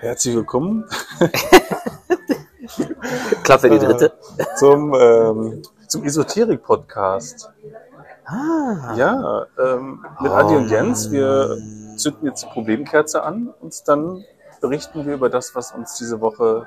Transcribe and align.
Herzlich 0.00 0.34
willkommen 0.36 0.84
Klappe 3.42 3.70
die 3.70 3.78
dritte. 3.78 4.12
zum, 4.56 4.94
ähm, 4.94 5.62
zum 5.86 6.04
Esoterik-Podcast. 6.04 7.50
Ah. 8.26 8.94
Ja, 8.96 9.46
ähm, 9.58 10.04
mit 10.20 10.30
Adi 10.30 10.54
und 10.56 10.70
Jens. 10.70 11.10
Wir 11.10 11.56
zünden 11.96 12.26
jetzt 12.26 12.42
die 12.42 12.48
Problemkerze 12.48 13.22
an 13.22 13.52
und 13.60 13.74
dann 13.88 14.24
berichten 14.60 15.06
wir 15.06 15.14
über 15.14 15.30
das, 15.30 15.54
was 15.54 15.72
uns 15.72 15.94
diese 15.96 16.20
Woche 16.20 16.66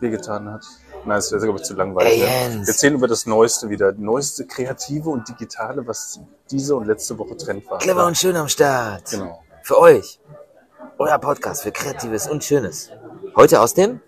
wehgetan 0.00 0.52
hat. 0.52 0.64
Nein, 1.06 1.16
das 1.16 1.30
wäre, 1.32 1.42
glaube 1.42 1.60
ich, 1.60 1.64
zu 1.64 1.74
langweilig. 1.74 2.22
Ey. 2.22 2.52
Wir 2.60 2.68
erzählen 2.68 2.94
über 2.94 3.08
das 3.08 3.26
Neueste 3.26 3.68
wieder. 3.70 3.92
Neueste 3.92 4.46
Kreative 4.46 5.10
und 5.10 5.28
Digitale, 5.28 5.86
was 5.86 6.20
diese 6.50 6.76
und 6.76 6.86
letzte 6.86 7.18
Woche 7.18 7.36
Trend 7.36 7.70
war. 7.70 7.78
Clever 7.78 8.06
und 8.06 8.16
schön 8.16 8.36
am 8.36 8.48
Start. 8.48 9.10
Genau. 9.10 9.42
Für 9.62 9.78
euch. 9.78 10.18
Euer 11.04 11.18
Podcast 11.18 11.64
für 11.64 11.70
Kreatives 11.70 12.26
und 12.26 12.42
Schönes. 12.42 12.90
Heute 13.36 13.60
aus 13.60 13.74
dem 13.74 14.00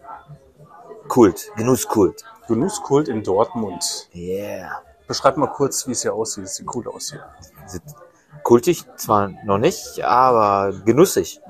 Kult. 1.08 1.52
Genusskult. 1.54 2.24
Genusskult 2.48 3.08
in 3.08 3.22
Dortmund. 3.22 4.08
Yeah. 4.14 4.80
Beschreib 5.06 5.36
mal 5.36 5.48
kurz, 5.48 5.86
wie 5.86 5.92
es 5.92 6.00
hier 6.00 6.14
aussieht. 6.14 6.44
Es 6.44 6.54
sieht 6.54 6.66
cool 6.74 6.88
aus 6.88 7.10
hier. 7.10 7.22
Kultig 8.44 8.86
zwar 8.96 9.28
noch 9.44 9.58
nicht, 9.58 10.02
aber 10.02 10.72
genussig. 10.86 11.42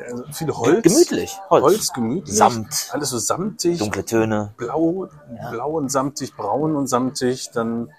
Ja, 0.00 0.04
also 0.04 0.24
viel 0.32 0.52
Holz. 0.52 0.82
Gemütlich. 0.82 1.38
Holz. 1.48 1.62
Holz, 1.64 1.92
gemütlich. 1.92 2.36
Samt. 2.36 2.90
Alles 2.90 3.10
so 3.10 3.18
samtig. 3.18 3.78
Dunkle 3.78 4.04
Töne. 4.04 4.52
Blau, 4.56 5.08
blau 5.52 5.70
und 5.76 5.92
samtig, 5.92 6.34
braun 6.36 6.74
und 6.74 6.88
samtig. 6.88 7.52
Dann 7.52 7.92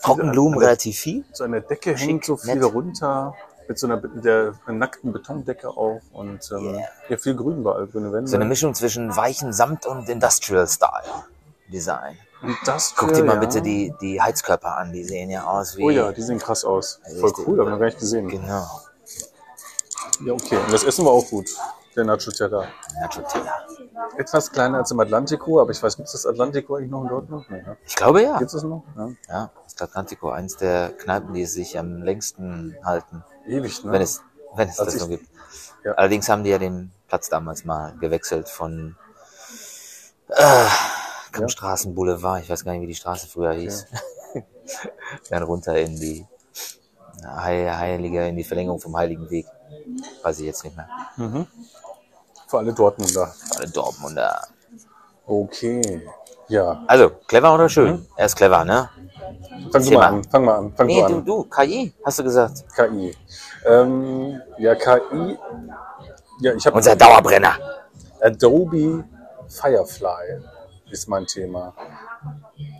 Trockenblumen 0.00 0.60
relativ 0.60 0.96
viel. 0.96 1.24
so 1.32 1.42
an 1.42 1.50
der 1.50 1.62
Decke 1.62 1.96
hängt 1.96 2.24
so 2.24 2.36
viel 2.36 2.54
nett. 2.54 2.72
runter. 2.72 3.34
Mit 3.70 3.78
so 3.78 3.86
einer, 3.86 4.00
mit 4.00 4.24
der 4.24 4.54
nackten 4.66 5.12
Betondecke 5.12 5.68
auch. 5.68 6.00
Und 6.12 6.50
ähm, 6.50 6.74
Yeah. 6.74 6.88
ja, 7.08 7.16
viel 7.16 7.36
Grün 7.36 7.58
überall, 7.58 7.86
grüne 7.86 8.12
Wände. 8.12 8.28
So 8.28 8.34
eine 8.34 8.44
Mischung 8.44 8.74
zwischen 8.74 9.14
weichen 9.14 9.52
Samt 9.52 9.86
und 9.86 10.08
Industrial 10.08 10.66
Style 10.66 11.04
Design. 11.72 12.16
und 12.42 12.56
das 12.64 12.92
Guck 12.96 13.12
dir 13.12 13.22
mal 13.22 13.34
ja. 13.34 13.38
bitte 13.38 13.62
die, 13.62 13.94
die 14.00 14.20
Heizkörper 14.20 14.76
an. 14.76 14.92
Die 14.92 15.04
sehen 15.04 15.30
ja 15.30 15.44
aus 15.44 15.76
wie... 15.76 15.84
Oh 15.84 15.90
ja, 15.90 16.10
die 16.10 16.20
sehen 16.20 16.40
krass 16.40 16.64
aus. 16.64 17.00
Voll 17.04 17.26
Richtig. 17.26 17.46
cool, 17.46 17.60
hab 17.60 17.66
ich 17.66 17.70
noch 17.70 17.78
gar 17.78 17.86
nicht 17.86 18.00
gesehen. 18.00 18.26
Genau. 18.26 18.66
Ja, 20.26 20.32
okay. 20.32 20.56
Und 20.56 20.72
das 20.72 20.82
Essen 20.82 21.04
war 21.04 21.12
auch 21.12 21.28
gut. 21.30 21.46
Der 21.94 22.04
Nacho 22.04 22.32
Teller. 22.32 22.64
Nacho 23.00 23.22
Teller. 23.22 23.54
Etwas 24.16 24.50
kleiner 24.50 24.78
als 24.78 24.90
im 24.90 24.98
Atlantico, 24.98 25.60
aber 25.60 25.70
ich 25.70 25.80
weiß, 25.80 25.96
gibt 25.96 26.06
es 26.08 26.12
das 26.12 26.26
Atlantico 26.26 26.74
eigentlich 26.74 26.90
noch 26.90 27.02
in 27.02 27.08
Dortmund? 27.08 27.46
Nee, 27.48 27.62
ne? 27.62 27.76
Ich 27.86 27.94
glaube 27.94 28.20
ja. 28.22 28.36
Gibt 28.36 28.52
es 28.52 28.64
noch? 28.64 28.82
Ja. 28.96 29.10
Ja, 29.28 29.50
das 29.62 29.80
Atlantico, 29.80 30.30
eins 30.30 30.56
der 30.56 30.90
Kneipen, 30.90 31.34
die 31.34 31.46
sich 31.46 31.78
am 31.78 32.02
längsten 32.02 32.76
halten, 32.84 33.22
Ewig, 33.46 33.84
ne? 33.84 33.92
wenn 33.92 34.02
es, 34.02 34.22
wenn 34.54 34.68
es 34.68 34.78
Als 34.78 34.94
das 34.94 35.02
ich- 35.02 35.08
gibt. 35.08 35.28
Ja. 35.84 35.92
Allerdings 35.94 36.28
haben 36.28 36.44
die 36.44 36.50
ja 36.50 36.58
den 36.58 36.92
Platz 37.08 37.28
damals 37.28 37.64
mal 37.64 37.96
gewechselt 37.98 38.48
von 38.48 38.96
äh, 40.28 40.66
Kammstraßenboulevard, 41.32 42.42
ich 42.42 42.50
weiß 42.50 42.64
gar 42.64 42.72
nicht, 42.72 42.82
wie 42.82 42.86
die 42.86 42.94
Straße 42.94 43.26
früher 43.26 43.52
hieß. 43.52 43.86
Dann 45.30 45.42
runter 45.42 45.76
in 45.78 45.96
die 45.98 46.26
Heil- 47.24 47.76
Heilige, 47.76 48.26
in 48.28 48.36
die 48.36 48.44
Verlängerung 48.44 48.80
vom 48.80 48.96
Heiligen 48.96 49.28
Weg. 49.30 49.46
Weiß 50.22 50.38
ich 50.40 50.46
jetzt 50.46 50.64
nicht 50.64 50.76
mehr. 50.76 50.88
Für 52.46 52.58
alle 52.58 52.72
Dortmunder. 52.72 53.34
Alle 53.56 53.68
Dortmunder. 53.68 54.46
Okay. 55.26 56.06
Ja. 56.48 56.82
Also, 56.88 57.10
clever 57.26 57.54
oder 57.54 57.68
schön? 57.68 57.92
Mhm. 57.92 58.06
Er 58.16 58.26
ist 58.26 58.36
clever, 58.36 58.64
ne? 58.64 58.90
Fang 59.72 59.84
du 59.84 59.90
mal 59.92 60.06
an. 60.06 60.24
Fang 60.24 60.44
mal 60.44 60.58
an. 60.58 60.72
Fang 60.76 60.86
Nee, 60.86 61.00
du 61.02 61.08
du, 61.08 61.14
an. 61.16 61.24
du, 61.24 61.44
KI, 61.44 61.92
hast 62.04 62.18
du 62.18 62.24
gesagt. 62.24 62.64
KI. 62.74 63.14
Ähm, 63.66 64.40
ja, 64.58 64.74
KI. 64.74 65.38
Ja, 66.40 66.54
ich 66.54 66.66
habe 66.66 66.76
Unser 66.76 66.96
Dauerbrenner. 66.96 67.56
Adobe 68.20 69.04
Firefly 69.48 70.40
ist 70.90 71.08
mein 71.08 71.26
Thema. 71.26 71.74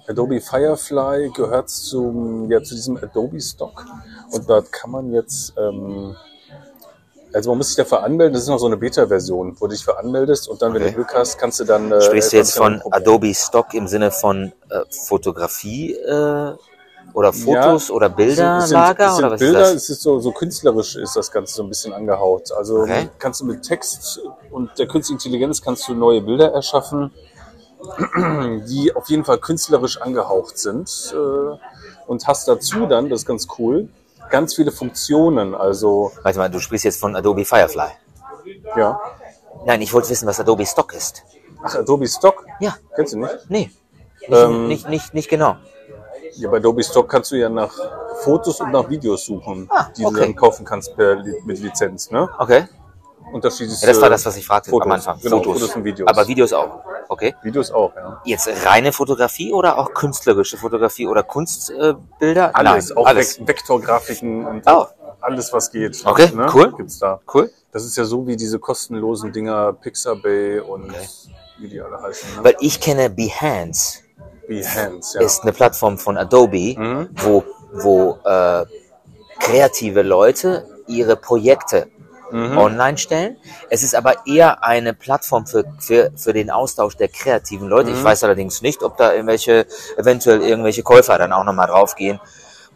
Adobe 0.09 0.41
Firefly 0.41 1.31
gehört 1.35 1.69
zum, 1.71 2.51
ja, 2.51 2.63
zu 2.63 2.75
diesem 2.75 2.97
Adobe 2.97 3.41
Stock. 3.41 3.85
Und 4.33 4.49
dort 4.49 4.73
kann 4.73 4.91
man 4.91 5.13
jetzt, 5.13 5.55
ähm, 5.59 6.17
also 7.33 7.51
man 7.51 7.59
muss 7.59 7.69
sich 7.69 7.77
dafür 7.77 8.03
anmelden, 8.03 8.35
das 8.35 8.43
ist 8.43 8.49
noch 8.49 8.59
so 8.59 8.67
eine 8.67 8.77
Beta-Version, 8.77 9.57
wo 9.61 9.67
du 9.67 9.73
dich 9.75 9.85
für 9.85 9.99
anmeldest 9.99 10.49
und 10.49 10.63
dann, 10.63 10.75
wenn 10.75 10.83
Okay. 10.83 10.91
du 10.91 10.97
Glück 10.97 11.15
hast, 11.15 11.39
kannst 11.39 11.61
du 11.61 11.65
dann... 11.65 11.91
Äh, 11.93 12.01
Sprichst 12.03 12.33
du 12.33 12.37
jetzt 12.37 12.57
von. 12.57 12.83
Adobe 12.91 13.35
Stock 13.35 13.75
im 13.75 13.87
Sinne 13.89 14.11
von 14.11 14.53
äh, 14.69 14.81
Fotografie 14.91 15.95
äh, 15.95 16.53
oder 17.15 17.33
Fotos 17.33 17.91
oder 17.91 18.09
Es 18.09 18.17
Bilderlager 18.17 18.67
sind, 18.69 19.11
es 19.11 19.17
sind 19.17 19.25
oder 19.25 19.31
was 19.33 19.41
Bilder, 19.41 19.61
ist 19.61 19.75
das? 19.75 19.83
es 19.83 19.91
ist 19.91 20.03
so, 20.03 20.19
so 20.21 20.33
künstlerisch 20.33 20.97
ist 20.97 21.17
das 21.17 21.31
Ganze 21.31 21.55
so 21.55 21.63
ein 21.63 21.69
bisschen 21.69 21.93
angehaucht. 21.93 22.53
Also 22.53 22.83
Okay. 22.83 23.09
kannst 23.19 23.41
du 23.41 23.47
mit 23.47 23.63
Text 23.63 24.21
und 24.51 24.71
der 24.79 24.87
künstlichen 24.87 25.19
Intelligenz 25.19 25.63
kannst 25.63 25.89
du 25.89 25.95
neue 25.95 26.21
Bilder 26.21 26.53
erschaffen, 26.53 27.13
die 28.69 28.93
auf 28.95 29.09
jeden 29.09 29.25
Fall 29.25 29.39
künstlerisch 29.39 30.01
angehaucht 30.01 30.59
sind 30.59 31.15
äh, 31.15 31.57
und 32.07 32.27
hast 32.27 32.47
dazu 32.49 32.87
dann, 32.87 33.09
das 33.09 33.21
ist 33.21 33.27
ganz 33.27 33.47
cool, 33.59 33.89
ganz 34.31 34.55
viele 34.55 34.71
Funktionen. 34.73 35.55
Also 35.55 36.13
Warte 36.23 36.39
mal, 36.39 36.51
du 36.51 36.59
sprichst 36.61 36.85
jetzt 36.85 37.01
von 37.01 37.15
Adobe 37.17 37.45
Firefly. 37.45 37.89
ja, 38.77 38.99
Nein, 39.67 39.83
ich 39.83 39.93
wollte 39.93 40.09
wissen, 40.11 40.27
was 40.27 40.41
Adobe 40.41 40.65
Stock 40.65 40.95
ist. 40.95 41.23
ach 41.63 41.75
Adobe 41.75 42.07
Stock, 42.09 42.47
Ja, 42.61 42.77
kennst 42.95 43.13
du 43.15 43.19
nicht? 43.19 43.37
nee. 43.49 43.71
Nicht, 44.21 44.33
Ähm, 44.33 44.69
nicht, 44.69 44.89
nicht, 44.89 45.15
nicht 45.15 45.29
genau. 45.29 45.57
Ja, 46.35 46.49
bei 46.51 46.59
Adobe 46.59 46.83
Stock 46.85 47.09
kannst 47.09 47.31
du 47.33 47.37
ja 47.37 47.49
nach 47.49 47.73
Fotos 48.23 48.61
und 48.61 48.71
nach 48.71 48.89
Videos 48.89 49.25
suchen, 49.25 49.67
Ah, 49.71 49.89
die 49.97 50.03
du 50.05 50.13
dann 50.13 50.37
kaufen 50.37 50.65
kannst 50.65 50.95
per, 50.95 51.17
mit 51.45 51.59
Lizenz. 51.59 52.11
Ne? 52.11 52.29
Okay. 52.39 52.65
Unterschiedlichste 53.33 53.87
Ja, 53.87 53.93
das 53.93 54.01
war 54.03 54.11
das, 54.11 54.25
was 54.27 54.37
ich 54.37 54.47
fragte 54.47 54.71
Fotos. 54.71 54.87
am 54.87 54.93
Anfang. 54.93 55.19
Genau, 55.21 55.37
Fotos. 55.39 55.61
Fotos 55.61 55.77
und 55.77 55.85
Videos. 55.85 56.09
Aber 56.09 56.27
Videos 56.29 56.53
auch. 56.53 56.81
Okay. 57.09 57.35
Videos 57.43 57.71
auch, 57.73 57.95
ja. 57.97 58.21
Jetzt 58.25 58.49
reine 58.67 58.93
Fotografie 58.93 59.53
oder 59.53 59.79
auch 59.79 59.93
künstlerische 59.95 60.57
Fotografie 60.57 61.07
oder 61.07 61.23
Kunstbilder? 61.23 62.49
Äh? 62.49 62.51
Alles, 62.53 62.89
Nein, 62.91 62.99
auch 62.99 63.07
alles. 63.07 63.39
Vek- 63.41 63.49
Vektorgrafiken 63.49 64.47
und 64.47 64.63
Oh. 64.67 64.87
alles, 65.21 65.53
was 65.53 65.71
geht. 65.71 66.01
Okay, 66.05 66.31
ne? 66.35 66.49
cool. 66.55 66.73
Gibt's 66.77 66.99
da. 66.99 67.21
Cool. 67.33 67.51
Das 67.73 67.85
ist 67.85 67.97
ja 67.97 68.05
so 68.05 68.27
wie 68.27 68.37
diese 68.37 68.59
kostenlosen 68.59 69.33
Dinger 69.33 69.73
Pixabay 69.73 70.61
und 70.61 70.91
Okay. 70.91 71.09
wie 71.59 71.69
die 71.69 71.81
alle 71.81 72.01
heißen. 72.01 72.37
Ne? 72.37 72.45
Weil 72.45 72.57
ich 72.61 72.81
kenne 72.81 73.11
Behance. 73.11 74.01
Behance, 74.49 75.19
ja. 75.19 75.25
ist 75.25 75.43
eine 75.43 75.53
Plattform 75.53 75.97
von 75.99 76.17
Adobe, 76.17 76.75
Mhm. 76.77 77.09
wo, 77.17 77.45
wo 77.73 78.19
äh, 78.25 78.65
kreative 79.39 80.03
Leute 80.03 80.67
ihre 80.87 81.17
Projekte 81.17 81.89
Mhm. 82.33 82.59
online 82.59 82.99
stellen. 82.99 83.37
Es 83.69 83.83
ist 83.83 83.95
aber 83.95 84.27
eher 84.27 84.65
eine 84.65 84.95
Plattform 84.95 85.47
für, 85.47 85.65
für, 85.79 86.13
für 86.17 86.33
den 86.33 86.51
Austausch 86.51 86.97
der 86.97 87.09
kreativen 87.09 87.69
Leute. 87.69 87.91
Mhm. 87.91 87.97
Ich 87.97 88.05
weiß 88.05 88.25
allerdings 88.25 88.63
nicht, 88.63 88.83
ob 88.83 88.97
da 88.97 89.13
irgendwelche, 89.13 89.67
eventuell 89.97 90.43
irgendwelche 90.43 90.83
Käufer 90.83 91.19
dann 91.19 91.33
auch 91.33 91.45
nochmal 91.45 91.67
draufgehen, 91.67 92.21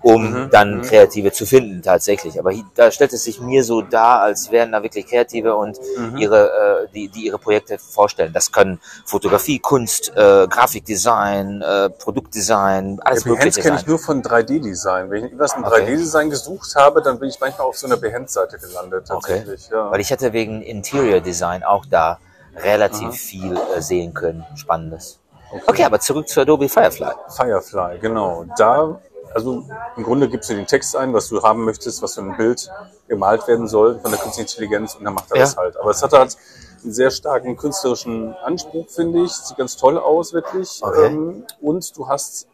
um 0.04 0.44
Mhm. 0.44 0.50
dann 0.50 0.82
Kreative 0.82 1.32
zu 1.32 1.46
finden 1.46 1.80
tatsächlich. 1.82 2.38
Aber 2.38 2.50
hier, 2.50 2.64
da 2.74 2.90
stellt 2.90 3.14
es 3.14 3.24
sich 3.24 3.40
mir 3.40 3.64
so 3.64 3.80
dar, 3.80 4.20
als 4.20 4.50
wären 4.52 4.70
da 4.72 4.82
wirklich 4.82 5.06
Kreative 5.06 5.56
und 5.56 5.78
Mhm. 5.96 6.18
ihre, 6.18 6.84
äh, 6.84 6.88
die, 6.94 7.08
die 7.08 7.24
ihre 7.26 7.38
Projekte 7.38 7.78
vorstellen. 7.78 8.32
Das 8.34 8.52
können 8.52 8.80
Fotografie, 9.06 9.58
Kunst, 9.58 10.12
äh, 10.14 10.46
Grafikdesign, 10.46 11.62
äh, 11.62 11.88
Produktdesign, 11.88 13.00
alles 13.02 13.24
Ja, 13.24 13.30
mögliche 13.30 13.62
kenne 13.62 13.76
ich 13.78 13.86
nur 13.86 13.98
von 13.98 14.22
3D-Design. 14.22 15.10
Wenn 15.10 15.24
ich 15.24 15.32
etwas 15.32 15.54
in 15.54 15.64
Okay. 15.64 15.80
3D-Design 15.86 16.28
gesucht 16.28 16.74
habe, 16.76 17.00
dann 17.00 17.18
bin 17.18 17.30
ich 17.30 17.40
manchmal 17.40 17.66
auf 17.66 17.78
so 17.78 17.86
einer 17.86 17.96
Behance-Seite 17.96 18.58
gelandet. 18.58 19.10
Okay. 19.10 19.38
Tatsächlich, 19.38 19.70
ja. 19.70 19.90
Weil 19.90 20.00
ich 20.00 20.10
hätte 20.10 20.34
wegen 20.34 20.60
Interior 20.60 21.20
Design 21.20 21.62
auch 21.64 21.86
da 21.86 22.18
relativ 22.56 23.08
Aha. 23.08 23.10
viel 23.12 23.56
äh, 23.74 23.80
sehen 23.80 24.12
können. 24.12 24.44
Spannendes. 24.54 25.18
Okay, 25.66 25.84
aber 25.84 25.98
zurück 26.00 26.28
zu 26.28 26.40
Adobe 26.42 26.68
Firefly. 26.68 27.12
Firefly, 27.34 27.98
genau. 28.00 28.44
Da, 28.58 29.00
also 29.34 29.64
im 29.96 30.02
Grunde 30.04 30.28
gibst 30.28 30.48
du 30.50 30.54
den 30.54 30.66
Text 30.66 30.96
ein, 30.96 31.12
was 31.12 31.28
du 31.28 31.42
haben 31.42 31.64
möchtest, 31.64 32.02
was 32.02 32.14
für 32.14 32.22
ein 32.22 32.36
Bild 32.36 32.70
gemalt 33.08 33.46
werden 33.48 33.68
soll 33.68 33.98
von 34.00 34.10
der 34.10 34.20
künstlichen 34.20 34.48
Intelligenz 34.48 34.94
und 34.94 35.04
dann 35.04 35.14
macht 35.14 35.30
er 35.30 35.38
Ja. 35.38 35.42
das 35.44 35.56
halt. 35.56 35.76
Aber 35.76 35.90
es 35.90 36.02
hat 36.02 36.12
halt 36.12 36.36
einen 36.82 36.92
sehr 36.92 37.10
starken 37.10 37.56
künstlerischen 37.56 38.34
Anspruch, 38.44 38.88
finde 38.88 39.22
ich. 39.22 39.32
Sieht 39.32 39.56
ganz 39.56 39.76
toll 39.76 39.98
aus, 39.98 40.32
wirklich. 40.32 40.80
Okay. 40.82 41.06
Ähm, 41.06 41.44
und 41.60 41.96
du 41.96 42.08
hast 42.08 42.46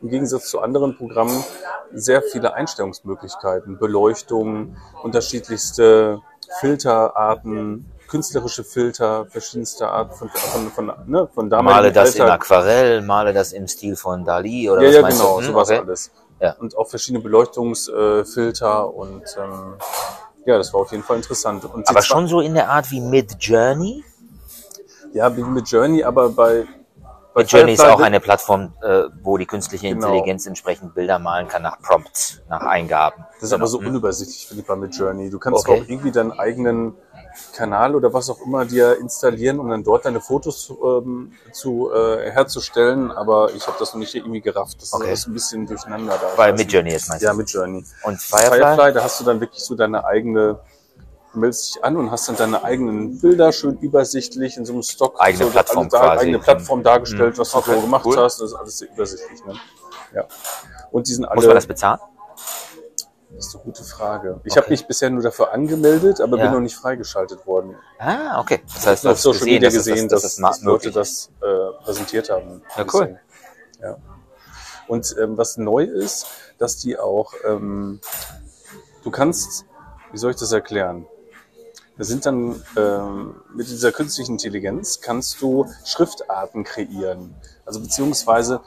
im 0.00 0.10
Gegensatz 0.10 0.48
zu 0.50 0.60
anderen 0.60 0.96
Programmen 0.96 1.44
sehr 1.92 2.22
viele 2.22 2.54
Einstellungsmöglichkeiten, 2.54 3.78
Beleuchtung, 3.78 4.76
unterschiedlichste 5.02 6.20
Filterarten, 6.60 7.90
künstlerische 8.08 8.64
Filter, 8.64 9.26
verschiedenste 9.26 9.86
Arten 9.88 10.14
von, 10.16 10.28
von, 10.30 10.70
von, 10.72 10.92
ne, 11.06 11.28
von 11.32 11.50
damaligen 11.50 11.76
Male 11.82 11.92
das 11.92 12.14
in 12.14 12.22
Alltag. 12.22 12.42
Aquarell, 12.44 13.02
male 13.02 13.32
das 13.32 13.52
im 13.52 13.68
Stil 13.68 13.96
von 13.96 14.24
Dali 14.24 14.68
oder 14.68 14.82
Ja, 14.82 14.88
was 14.88 14.94
ja, 14.96 15.02
meinst 15.02 15.18
genau, 15.20 15.34
du? 15.34 15.40
Hm, 15.40 15.52
sowas 15.52 15.68
okay. 15.70 15.78
alles. 15.80 16.10
Ja. 16.40 16.52
Und 16.58 16.76
auch 16.76 16.88
verschiedene 16.88 17.22
Beleuchtungsfilter 17.22 18.94
und 18.94 19.22
ähm, 19.36 19.74
ja, 20.46 20.56
das 20.56 20.72
war 20.72 20.80
auf 20.80 20.90
jeden 20.92 21.02
Fall 21.02 21.16
interessant. 21.16 21.64
Und 21.64 21.88
Aber 21.88 22.02
schon 22.02 22.26
so 22.26 22.40
in 22.40 22.54
der 22.54 22.70
Art 22.70 22.90
wie 22.90 23.00
Mid 23.00 23.36
Journey? 23.40 24.04
Ja, 25.12 25.34
wie 25.36 25.42
mit 25.42 25.68
Journey, 25.68 26.04
aber 26.04 26.28
bei, 26.30 26.64
bei 27.34 27.42
Mid 27.42 27.50
Journey 27.50 27.72
ist 27.72 27.80
auch 27.84 28.00
eine 28.00 28.20
Plattform, 28.20 28.72
äh, 28.82 29.04
wo 29.22 29.36
die 29.36 29.46
künstliche 29.46 29.88
Genau. 29.88 30.06
Intelligenz 30.06 30.46
entsprechend 30.46 30.94
Bilder 30.94 31.18
malen 31.18 31.48
kann 31.48 31.62
nach 31.62 31.80
Prompts, 31.80 32.40
nach 32.48 32.60
Eingaben. 32.62 33.24
Das 33.34 33.44
ist 33.44 33.52
aber 33.52 33.60
Genau. 33.60 33.66
so 33.70 33.80
Hm. 33.80 33.88
unübersichtlich, 33.88 34.46
finde 34.46 34.62
ich, 34.62 34.66
bei 34.66 34.76
Mid 34.76 34.94
Journey. 34.94 35.30
Du 35.30 35.38
kannst 35.38 35.66
Okay. 35.68 35.82
auch 35.82 35.88
irgendwie 35.88 36.12
deinen 36.12 36.32
eigenen 36.32 36.94
Kanal 37.54 37.94
oder 37.94 38.12
was 38.12 38.30
auch 38.30 38.40
immer 38.40 38.64
dir 38.64 38.98
installieren, 38.98 39.58
um 39.58 39.68
dann 39.68 39.82
dort 39.84 40.04
deine 40.04 40.20
Fotos 40.20 40.72
ähm, 40.84 41.32
zu 41.52 41.90
äh, 41.92 42.30
herzustellen. 42.30 43.10
Aber 43.10 43.52
ich 43.54 43.66
habe 43.66 43.76
das 43.78 43.92
noch 43.92 43.98
nicht 44.00 44.14
irgendwie 44.14 44.40
gerafft. 44.40 44.80
Das 44.82 44.92
Okay. 44.92 45.12
ist 45.12 45.26
ein 45.26 45.32
bisschen 45.34 45.66
durcheinander 45.66 46.18
da. 46.20 46.36
Weiß 46.38 46.56
Midjourney 46.58 46.90
jetzt 46.92 47.08
meinst 47.08 47.22
du? 47.22 47.26
Ja, 47.26 47.34
mit 47.34 47.50
Journey. 47.50 47.84
Und 48.04 48.20
Firefly? 48.20 48.58
Firefly, 48.58 48.92
da 48.92 49.02
hast 49.02 49.20
du 49.20 49.24
dann 49.24 49.40
wirklich 49.40 49.62
so 49.64 49.74
deine 49.74 50.04
eigene, 50.04 50.58
du 51.32 51.38
meldest 51.40 51.74
dich 51.76 51.84
an 51.84 51.96
und 51.96 52.10
hast 52.10 52.28
dann 52.28 52.36
deine 52.36 52.62
eigenen 52.64 53.18
Bilder 53.20 53.52
schön 53.52 53.76
übersichtlich 53.78 54.56
in 54.56 54.64
so 54.64 54.72
einem 54.72 54.82
Stock. 54.82 55.14
Eigene 55.18 55.44
so, 55.46 55.50
Plattform 55.50 55.88
da, 55.88 55.98
quasi. 56.00 56.22
Eigene 56.22 56.38
Plattform 56.38 56.82
dargestellt, 56.82 57.34
Mhm. 57.36 57.38
was 57.40 57.50
du 57.52 57.58
Okay, 57.58 57.74
so 57.74 57.80
gemacht 57.80 58.04
cool. 58.06 58.16
hast. 58.18 58.40
Das 58.40 58.50
ist 58.50 58.54
alles 58.54 58.78
sehr 58.78 58.88
übersichtlich. 58.92 59.44
Ne? 59.44 59.54
Ja. 60.14 60.24
Und 60.90 61.06
die 61.08 61.12
sind 61.14 61.24
alle. 61.26 61.36
Muss 61.36 61.46
man 61.46 61.54
das 61.54 61.66
bezahlen? 61.66 62.00
Das 63.38 63.46
ist 63.46 63.54
eine 63.54 63.62
gute 63.62 63.84
Frage. 63.84 64.40
Ich 64.42 64.52
Okay. 64.52 64.60
habe 64.62 64.70
mich 64.70 64.86
bisher 64.88 65.10
nur 65.10 65.22
dafür 65.22 65.52
angemeldet, 65.52 66.20
aber 66.20 66.36
Ja. 66.38 66.44
bin 66.44 66.52
noch 66.54 66.60
nicht 66.60 66.74
freigeschaltet 66.74 67.46
worden. 67.46 67.76
Ah, 68.00 68.40
okay. 68.40 68.62
Das 68.74 68.84
heißt, 68.84 68.98
Ich 68.98 69.02
du 69.02 69.08
habe 69.10 69.14
auf 69.14 69.20
Social 69.20 69.38
gesehen, 69.38 69.52
Media 69.54 69.68
dass 69.68 69.74
es 69.76 69.86
gesehen, 69.86 70.08
das, 70.08 70.22
dass, 70.22 70.36
dass, 70.36 70.40
dass 70.40 70.56
das 70.58 70.62
Leute 70.64 70.90
das 70.90 71.30
äh, 71.40 71.84
präsentiert 71.84 72.30
haben. 72.30 72.62
Ja, 72.76 72.84
cool. 72.92 73.20
Ja. 73.80 73.96
Und 74.88 75.14
ähm, 75.20 75.38
was 75.38 75.56
neu 75.56 75.84
ist, 75.84 76.26
dass 76.58 76.78
die 76.78 76.98
auch, 76.98 77.32
ähm, 77.44 78.00
du 79.04 79.10
kannst, 79.12 79.66
wie 80.10 80.18
soll 80.18 80.32
ich 80.32 80.36
das 80.36 80.50
erklären? 80.50 81.06
Da 81.96 82.02
sind 82.04 82.26
dann 82.26 82.60
ähm, 82.76 83.40
mit 83.54 83.68
dieser 83.68 83.92
künstlichen 83.92 84.32
Intelligenz 84.32 85.00
kannst 85.00 85.40
du 85.40 85.64
Schriftarten 85.84 86.64
kreieren. 86.64 87.36
Also 87.64 87.78
beziehungsweise 87.80 88.62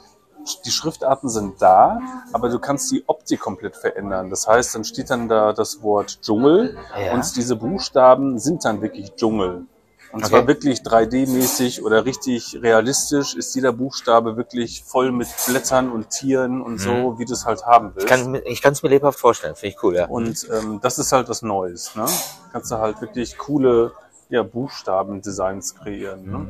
die 0.64 0.70
Schriftarten 0.70 1.28
sind 1.28 1.60
da, 1.60 2.00
aber 2.32 2.48
du 2.48 2.58
kannst 2.58 2.90
die 2.90 3.04
Optik 3.06 3.40
komplett 3.40 3.76
verändern. 3.76 4.30
Das 4.30 4.46
heißt, 4.46 4.74
dann 4.74 4.84
steht 4.84 5.10
dann 5.10 5.28
da 5.28 5.52
das 5.52 5.82
Wort 5.82 6.20
Dschungel 6.22 6.76
Ja. 6.98 7.14
und 7.14 7.36
diese 7.36 7.56
Buchstaben 7.56 8.38
sind 8.38 8.64
dann 8.64 8.82
wirklich 8.82 9.14
Dschungel. 9.14 9.66
Und 10.12 10.26
zwar 10.26 10.40
Okay. 10.40 10.48
wirklich 10.48 10.80
3D-mäßig 10.82 11.82
oder 11.82 12.04
richtig 12.04 12.58
realistisch 12.60 13.34
ist 13.34 13.54
jeder 13.54 13.72
Buchstabe 13.72 14.36
wirklich 14.36 14.84
voll 14.84 15.10
mit 15.10 15.28
Blättern 15.46 15.90
und 15.90 16.10
Tieren 16.10 16.60
und 16.60 16.78
so, 16.78 17.18
wie 17.18 17.24
du 17.24 17.32
es 17.32 17.46
halt 17.46 17.64
haben 17.64 17.92
willst. 17.94 18.10
Ich 18.44 18.60
kann 18.60 18.72
es 18.74 18.82
mir 18.82 18.90
lebhaft 18.90 19.18
vorstellen. 19.18 19.54
Finde 19.54 19.74
ich 19.74 19.82
cool, 19.82 19.96
ja. 19.96 20.06
Und 20.08 20.46
ähm, 20.52 20.80
das 20.82 20.98
ist 20.98 21.12
halt 21.12 21.30
was 21.30 21.40
Neues. 21.40 21.96
Ne? 21.96 22.04
Kannst 22.52 22.70
du 22.70 22.76
halt 22.76 23.00
wirklich 23.00 23.38
coole 23.38 23.92
ja, 24.28 24.42
Buchstabendesigns 24.42 25.76
kreieren. 25.76 26.30
Ne? 26.30 26.48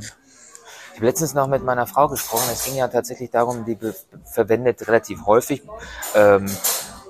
Ich 0.92 0.98
habe 0.98 1.06
letztens 1.06 1.34
noch 1.34 1.46
mit 1.46 1.64
meiner 1.64 1.86
Frau 1.86 2.08
gesprochen. 2.08 2.48
Es 2.52 2.64
ging 2.64 2.76
ja 2.76 2.88
tatsächlich 2.88 3.30
darum, 3.30 3.64
die 3.64 3.78
verwendet 4.24 4.86
relativ 4.86 5.26
häufig 5.26 5.62
ähm, 6.14 6.46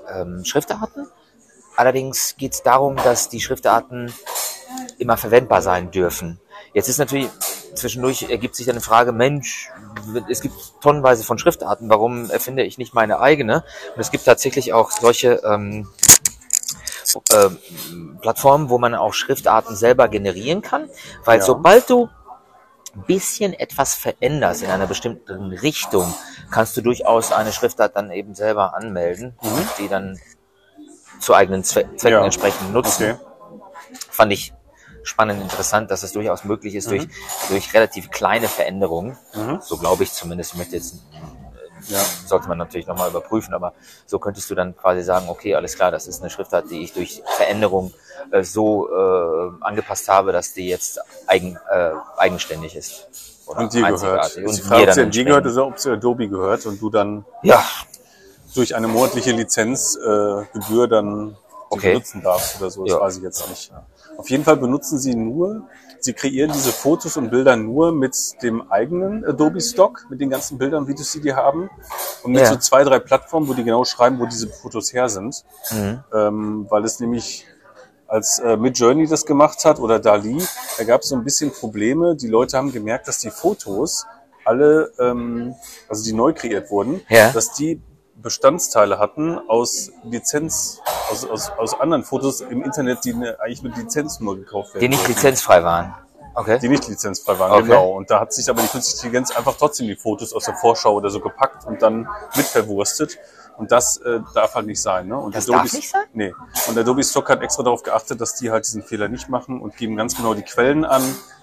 ähm, 0.09 0.45
Schriftarten. 0.45 1.09
Allerdings 1.77 2.37
geht 2.37 2.53
es 2.55 2.63
darum, 2.63 2.97
dass 2.97 3.29
die 3.29 3.41
Schriftarten 3.41 4.13
immer 4.99 5.17
verwendbar 5.17 5.63
sein 5.63 5.91
dürfen. 5.91 6.41
Jetzt 6.75 6.89
ist 6.89 6.99
natürlich 6.99 7.29
zwischendurch 7.75 8.23
ergibt 8.31 8.55
sich 8.55 8.67
dann 8.67 8.77
eine 8.77 8.83
Frage, 8.83 9.13
Mensch, 9.13 9.71
es 10.29 10.41
gibt 10.41 10.55
tonnenweise 10.81 11.25
von 11.25 11.39
Schriftarten, 11.39 11.89
warum 11.89 12.31
erfinde 12.31 12.63
ich 12.63 12.79
nicht 12.79 12.95
meine 12.95 13.21
eigene? 13.21 13.65
Und 13.95 14.01
es 14.01 14.11
gibt 14.11 14.25
tatsächlich 14.25 14.73
auch 14.73 14.91
solche 14.91 15.43
ähm, 15.45 15.89
ähm, 17.35 18.19
Plattformen, 18.21 18.69
wo 18.71 18.79
man 18.79 18.95
auch 18.95 19.15
Schriftarten 19.15 19.77
selber 19.77 20.09
generieren 20.09 20.63
kann, 20.63 20.89
weil 21.25 21.39
Ja. 21.39 21.45
sobald 21.45 21.89
du 21.91 22.09
bisschen 23.07 23.53
etwas 23.55 23.95
veränderst 23.95 24.63
in 24.63 24.71
einer 24.71 24.87
bestimmten 24.87 25.53
Richtung, 25.53 26.13
kannst 26.51 26.77
du 26.77 26.83
durchaus 26.83 27.33
eine 27.33 27.53
Schriftart 27.53 27.97
dann 27.97 28.11
eben 28.11 28.35
selber 28.35 28.75
anmelden 28.75 29.37
und 29.41 29.67
die 29.79 29.89
dann 29.89 30.21
zu 31.21 31.35
eigenen 31.35 31.65
Zwe 31.65 31.85
Zwecken 31.97 32.19
Ja. 32.19 32.25
entsprechend 32.25 32.73
nutzen. 32.73 33.13
Okay. 33.13 33.17
Fand 34.11 34.33
ich 34.33 34.53
spannend 35.03 35.43
interessant, 35.43 35.91
dass 35.91 36.03
es 36.03 36.13
durchaus 36.13 36.45
möglich 36.45 36.75
ist, 36.75 36.91
durch, 36.91 37.09
durch 37.49 37.75
relativ 37.75 38.11
kleine 38.11 38.49
Veränderungen, 38.49 39.19
Mhm. 39.35 39.61
so 39.61 39.77
glaube 39.79 40.05
ich 40.05 40.13
zumindest, 40.13 40.53
ich 40.53 40.59
möchte 40.59 40.77
jetzt 40.77 40.95
Ja. 41.89 41.99
sollte 42.27 42.49
man 42.49 42.59
natürlich 42.59 42.87
nochmal 42.87 43.11
überprüfen, 43.11 43.55
aber 43.55 43.75
so 44.07 44.19
könntest 44.21 44.49
du 44.51 44.55
dann 44.55 44.77
quasi 44.77 45.03
sagen, 45.03 45.29
okay, 45.29 45.57
alles 45.57 45.75
klar, 45.75 45.91
das 45.91 46.07
ist 46.07 46.21
eine 46.21 46.31
Schriftart, 46.31 46.71
die 46.71 46.83
ich 46.83 46.93
durch 46.93 47.23
Veränderung 47.37 47.93
äh, 48.31 48.43
so 48.43 48.89
äh, 48.91 49.51
angepasst 49.61 50.09
habe, 50.09 50.33
dass 50.33 50.53
die 50.55 50.69
jetzt 50.69 51.01
eigen, 51.27 51.59
äh, 51.71 51.91
eigenständig 52.17 52.77
ist. 52.77 53.07
Und 53.47 53.73
dir 53.73 53.83
gehört. 53.91 54.37
Ist 54.37 54.49
Und 54.49 54.57
die 54.57 54.63
Frage, 54.63 54.83
ob 54.89 54.93
sie 54.95 55.11
dir 55.11 55.25
gehört 55.25 55.47
oder 55.47 55.67
ob 55.67 55.79
sie 55.79 55.91
Adobe 55.91 56.29
gehört 56.29 56.67
und 56.67 56.81
du 56.81 56.91
dann 56.91 57.25
Ja, 57.43 57.63
durch 58.55 58.75
eine 58.75 58.89
monatliche 58.89 59.33
Lizenzgebühr 59.33 60.85
äh, 60.85 60.89
dann 60.89 61.37
Okay. 61.71 61.93
benutzen 61.93 62.23
darfst 62.23 62.61
oder 62.61 62.71
so. 62.71 62.85
Das 62.85 62.93
Ja. 62.95 63.01
weiß 63.01 63.17
ich 63.17 63.23
jetzt 63.23 63.49
nicht. 63.49 63.73
Auf 64.19 64.29
jeden 64.29 64.45
Fall 64.45 64.59
benutzen 64.59 64.99
sie 64.99 65.15
nur, 65.15 65.63
sie 66.01 66.13
kreieren 66.13 66.53
diese 66.53 66.71
Fotos 66.71 67.17
und 67.17 67.31
Bilder 67.31 67.57
nur 67.57 67.93
mit 67.93 68.15
dem 68.43 68.71
eigenen 68.71 69.25
Adobe 69.25 69.61
Stock, 69.63 70.05
mit 70.11 70.21
den 70.21 70.29
ganzen 70.29 70.59
Bildern, 70.59 70.87
Videos, 70.87 71.13
die 71.13 71.21
die 71.23 71.33
haben. 71.35 71.71
Und 72.23 72.33
mit 72.33 72.43
Ja. 72.43 72.49
so 72.49 72.57
zwei, 72.57 72.85
drei 72.85 72.99
Plattformen, 72.99 73.49
wo 73.49 73.55
die 73.55 73.65
genau 73.65 73.85
schreiben, 73.85 74.21
wo 74.21 74.27
diese 74.27 74.49
Fotos 74.49 74.93
her 74.93 75.09
sind. 75.09 75.45
Mhm. 75.71 76.05
Ähm, 76.13 76.67
weil 76.69 76.85
es 76.85 77.01
nämlich 77.01 77.47
als 78.13 78.39
äh, 78.41 78.57
Midjourney 78.59 79.07
das 79.07 79.25
gemacht 79.25 79.65
hat 79.65 79.79
oder 79.79 79.99
Dali, 79.99 80.37
da 80.77 80.85
gab 80.85 81.01
es 81.01 81.09
so 81.09 81.17
ein 81.17 81.25
bisschen 81.25 81.51
Probleme. 81.51 82.15
Die 82.15 82.29
Leute 82.29 82.59
haben 82.59 82.71
gemerkt, 82.71 83.09
dass 83.09 83.19
die 83.19 83.31
Fotos 83.31 84.05
alle, 84.45 84.93
ähm, 84.99 85.55
also 85.89 86.05
die 86.05 86.13
neu 86.13 86.35
kreiert 86.35 86.71
wurden, 86.71 87.01
Ja. 87.09 87.31
dass 87.31 87.53
die 87.55 87.81
Bestandteile 88.17 88.99
hatten 88.99 89.39
aus 89.49 89.91
Lizenz, 90.05 90.81
aus, 91.11 91.25
aus, 91.25 91.51
aus 91.57 91.81
anderen 91.81 92.05
Fotos 92.05 92.43
im 92.43 92.63
Internet, 92.63 92.99
die 93.05 93.15
ne, 93.15 93.37
eigentlich 93.41 93.63
mit 93.63 93.77
Lizenz 93.79 94.21
nur 94.21 94.37
gekauft 94.37 94.75
werden. 94.75 94.83
die 94.83 94.89
nicht 94.89 95.09
lizenzfrei 95.09 95.65
waren. 95.65 95.95
Okay. 96.35 96.59
Die 96.61 96.69
nicht 96.69 96.87
lizenzfrei 96.89 97.39
waren, 97.39 97.53
Okay. 97.53 97.63
genau. 97.69 97.93
Und 97.93 98.11
da 98.11 98.21
hat 98.21 98.33
sich 98.35 98.49
aber 98.51 98.61
die 98.63 98.69
künstliche 98.69 99.07
Intelligenz 99.07 99.35
einfach 99.37 99.55
trotzdem 99.59 99.87
die 99.87 99.97
Fotos 99.97 100.33
aus 100.35 100.45
der 100.45 100.55
Vorschau 100.55 100.95
oder 100.95 101.09
so 101.11 101.21
gepackt 101.21 101.67
und 101.67 101.81
dann 101.83 102.07
mitverwurstet. 102.37 103.19
Und 103.57 103.73
das 103.73 103.99
äh, 103.99 104.21
darf 104.35 104.55
halt 104.55 104.67
nicht 104.67 104.81
sein. 104.81 105.09
Ne? 105.09 105.17
Und 105.17 105.35
Das 105.35 105.45
Adobe 105.45 105.65
darf 105.65 105.73
nicht 105.73 105.91
sein? 105.91 106.05
Nee. 106.13 106.35
Und 106.69 106.79
Adobe 106.79 107.05
Stock 107.05 107.29
hat 107.29 107.43
extra 107.43 107.63
darauf 107.63 107.83
geachtet, 107.83 108.21
dass 108.21 108.35
die 108.37 108.51
halt 108.51 108.67
diesen 108.67 108.83
Fehler 108.83 109.09
nicht 109.09 109.29
machen 109.29 109.61
und 109.61 109.77
geben 109.77 109.97
ganz 109.97 110.17
genau 110.17 110.35
die 110.35 110.43
Quellen 110.43 110.85
an, 110.85 111.03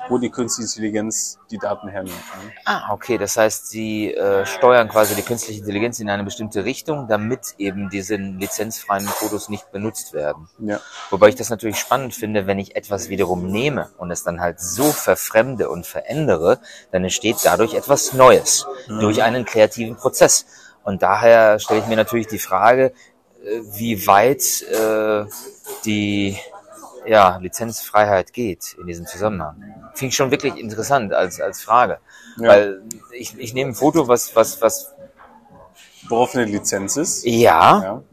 wo 0.09 0.17
die 0.17 0.29
künstliche 0.29 0.69
Intelligenz 0.69 1.37
die 1.51 1.57
Daten 1.57 1.87
hernimmt. 1.87 2.15
Ne? 2.15 2.51
Ah, 2.65 2.91
okay. 2.91 3.17
Das 3.17 3.37
heißt, 3.37 3.69
sie 3.69 4.13
äh, 4.13 4.45
steuern 4.45 4.89
quasi 4.89 5.15
die 5.15 5.21
künstliche 5.21 5.59
Intelligenz 5.59 5.99
in 5.99 6.09
eine 6.09 6.23
bestimmte 6.23 6.65
Richtung, 6.65 7.07
damit 7.07 7.55
eben 7.57 7.89
diese 7.89 8.15
lizenzfreien 8.15 9.07
Fotos 9.07 9.49
nicht 9.49 9.71
benutzt 9.71 10.13
werden. 10.13 10.49
Ja. 10.59 10.79
Wobei 11.09 11.29
ich 11.29 11.35
das 11.35 11.49
natürlich 11.49 11.77
spannend 11.77 12.15
finde, 12.15 12.47
wenn 12.47 12.59
ich 12.59 12.75
etwas 12.75 13.09
wiederum 13.09 13.47
nehme 13.47 13.89
und 13.97 14.11
es 14.11 14.23
dann 14.23 14.41
halt 14.41 14.59
so 14.59 14.91
verfremde 14.91 15.69
und 15.69 15.85
verändere, 15.85 16.59
dann 16.91 17.03
entsteht 17.03 17.37
dadurch 17.43 17.75
etwas 17.75 18.13
Neues 18.13 18.65
durch 18.87 19.21
einen 19.21 19.45
kreativen 19.45 19.95
Prozess. 19.95 20.45
Und 20.83 21.01
daher 21.03 21.59
stelle 21.59 21.81
ich 21.81 21.87
mir 21.87 21.95
natürlich 21.95 22.27
die 22.27 22.39
Frage, 22.39 22.93
äh, 23.43 23.61
wie 23.73 24.05
weit 24.07 24.63
äh, 24.63 25.25
die 25.85 26.37
ja, 27.05 27.37
Lizenzfreiheit 27.37 28.33
geht 28.33 28.75
in 28.79 28.87
diesem 28.87 29.05
Zusammenhang. 29.05 29.63
Finde 29.93 30.09
ich 30.09 30.15
schon 30.15 30.31
wirklich 30.31 30.57
interessant 30.57 31.13
als, 31.13 31.39
als 31.41 31.61
Frage. 31.61 31.99
Ja. 32.37 32.49
Weil 32.49 32.81
ich, 33.11 33.37
ich 33.37 33.53
nehme 33.53 33.71
ein 33.71 33.75
Foto, 33.75 34.07
was, 34.07 34.35
was, 34.35 34.61
was, 34.61 34.93
Worauf 36.07 36.35
eine 36.35 36.45
Lizenz 36.45 36.97
ist. 36.97 37.25
ja, 37.25 37.81
Ja. 37.83 38.03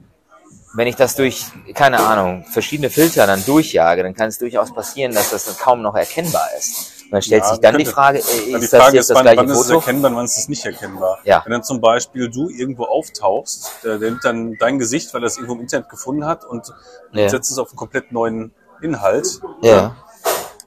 wenn 0.75 0.87
ich 0.87 0.97
das 0.97 1.17
durch, 1.17 1.47
keine 1.75 2.01
Ahnung, 2.01 2.45
verschiedene 2.45 2.91
Filter 2.91 3.27
dann 3.27 3.45
durchjage, 3.45 4.03
dann 4.03 4.15
kann 4.15 4.29
es 4.29 4.39
durchaus 4.39 4.75
passieren, 4.75 5.15
dass 5.15 5.31
das 5.31 5.47
dann 5.47 5.57
kaum 5.57 5.83
noch 5.83 5.95
erkennbar 5.95 6.49
ist. 6.59 6.96
Und 7.07 7.13
dann 7.13 7.23
stellt 7.23 7.43
Ja, 7.45 7.49
sich 7.51 7.61
dann 7.61 7.79
die 7.79 7.85
könnte. 7.85 7.95
Frage, 7.95 8.19
äh, 8.19 8.23
Ja, 8.23 8.27
ist 8.27 8.45
die 8.47 8.53
das 8.53 8.83
Frage 8.83 8.97
jetzt 8.97 9.01
ist, 9.03 9.11
das 9.11 9.15
wann, 9.17 9.23
gleiche 9.25 9.39
wann 9.39 9.49
ist 9.51 9.59
es 9.61 9.67
Foto? 9.67 9.79
erkennbar 9.79 10.11
und 10.11 10.17
wann 10.17 10.25
ist 10.25 10.39
es 10.39 10.49
nicht 10.49 10.65
erkennbar. 10.67 11.19
Ja. 11.25 11.43
Wenn 11.45 11.53
dann 11.53 11.63
zum 11.63 11.81
Beispiel 11.81 12.29
du 12.29 12.49
irgendwo 12.51 12.85
auftauchst, 12.85 13.71
der, 13.85 13.99
der 13.99 14.11
nimmt 14.11 14.25
dann 14.25 14.57
dein 14.59 14.79
Gesicht, 14.79 15.15
weil 15.15 15.23
er 15.23 15.27
es 15.29 15.37
irgendwo 15.37 15.55
im 15.55 15.61
Internet 15.61 15.89
gefunden 15.89 16.27
hat 16.27 16.45
und 16.45 16.73
Ja. 17.13 17.29
setzt 17.29 17.51
es 17.51 17.59
auf 17.59 17.69
einen 17.71 17.77
komplett 17.77 18.11
neuen 18.13 18.53
Inhalt, 18.83 19.41
Ja. 19.63 19.95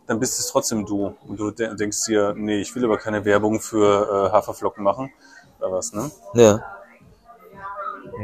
dann 0.08 0.20
bist 0.20 0.40
es 0.40 0.48
trotzdem 0.48 0.86
du. 0.86 1.14
Und 1.28 1.40
du 1.40 1.52
de 1.52 1.76
denkst 1.76 2.06
dir, 2.08 2.34
nee, 2.38 2.62
ich 2.62 2.74
will 2.74 2.86
aber 2.86 2.98
keine 2.98 3.26
Werbung 3.26 3.60
für 3.60 4.30
äh, 4.30 4.32
Haferflocken 4.32 4.82
machen 4.84 5.12
oder 5.60 5.72
was, 5.74 5.92
ne? 5.94 6.10
Ja. 6.36 6.64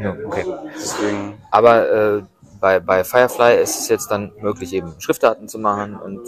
ja 0.02 0.16
okay. 0.26 0.46
Deswegen, 0.74 1.38
Aber 1.52 1.90
äh, 2.18 2.24
bei, 2.62 2.80
bei 2.80 3.04
Firefly 3.04 3.62
ist 3.62 3.78
es 3.80 3.90
jetzt 3.90 4.10
dann 4.10 4.32
möglich, 4.40 4.74
eben 4.74 4.96
Schriftarten 5.00 5.48
zu 5.50 5.60
machen 5.60 5.98
und 5.98 6.22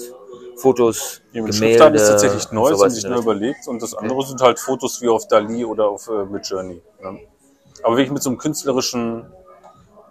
Fotos, 0.58 1.22
ja, 1.32 1.42
Gemälde, 1.42 1.54
Schriftarten 1.54 1.96
ist 1.96 2.08
tatsächlich 2.08 2.52
neu, 2.52 2.74
sowas 2.74 3.04
nur 3.04 3.12
der 3.14 3.22
überlegt 3.22 3.68
und 3.68 3.82
das 3.82 3.94
andere 3.94 4.26
sind 4.26 4.42
halt 4.42 4.60
Fotos 4.60 5.02
wie 5.02 5.08
auf 5.08 5.28
Dali 5.28 5.64
oder 5.64 5.88
auf 5.88 6.08
äh, 6.08 6.26
Midjourney. 6.26 6.82
Ne? 7.02 7.20
Aber 7.84 7.96
wirklich 7.96 8.12
mit 8.12 8.24
so 8.24 8.30
einem 8.30 8.40
künstlerischen 8.40 9.32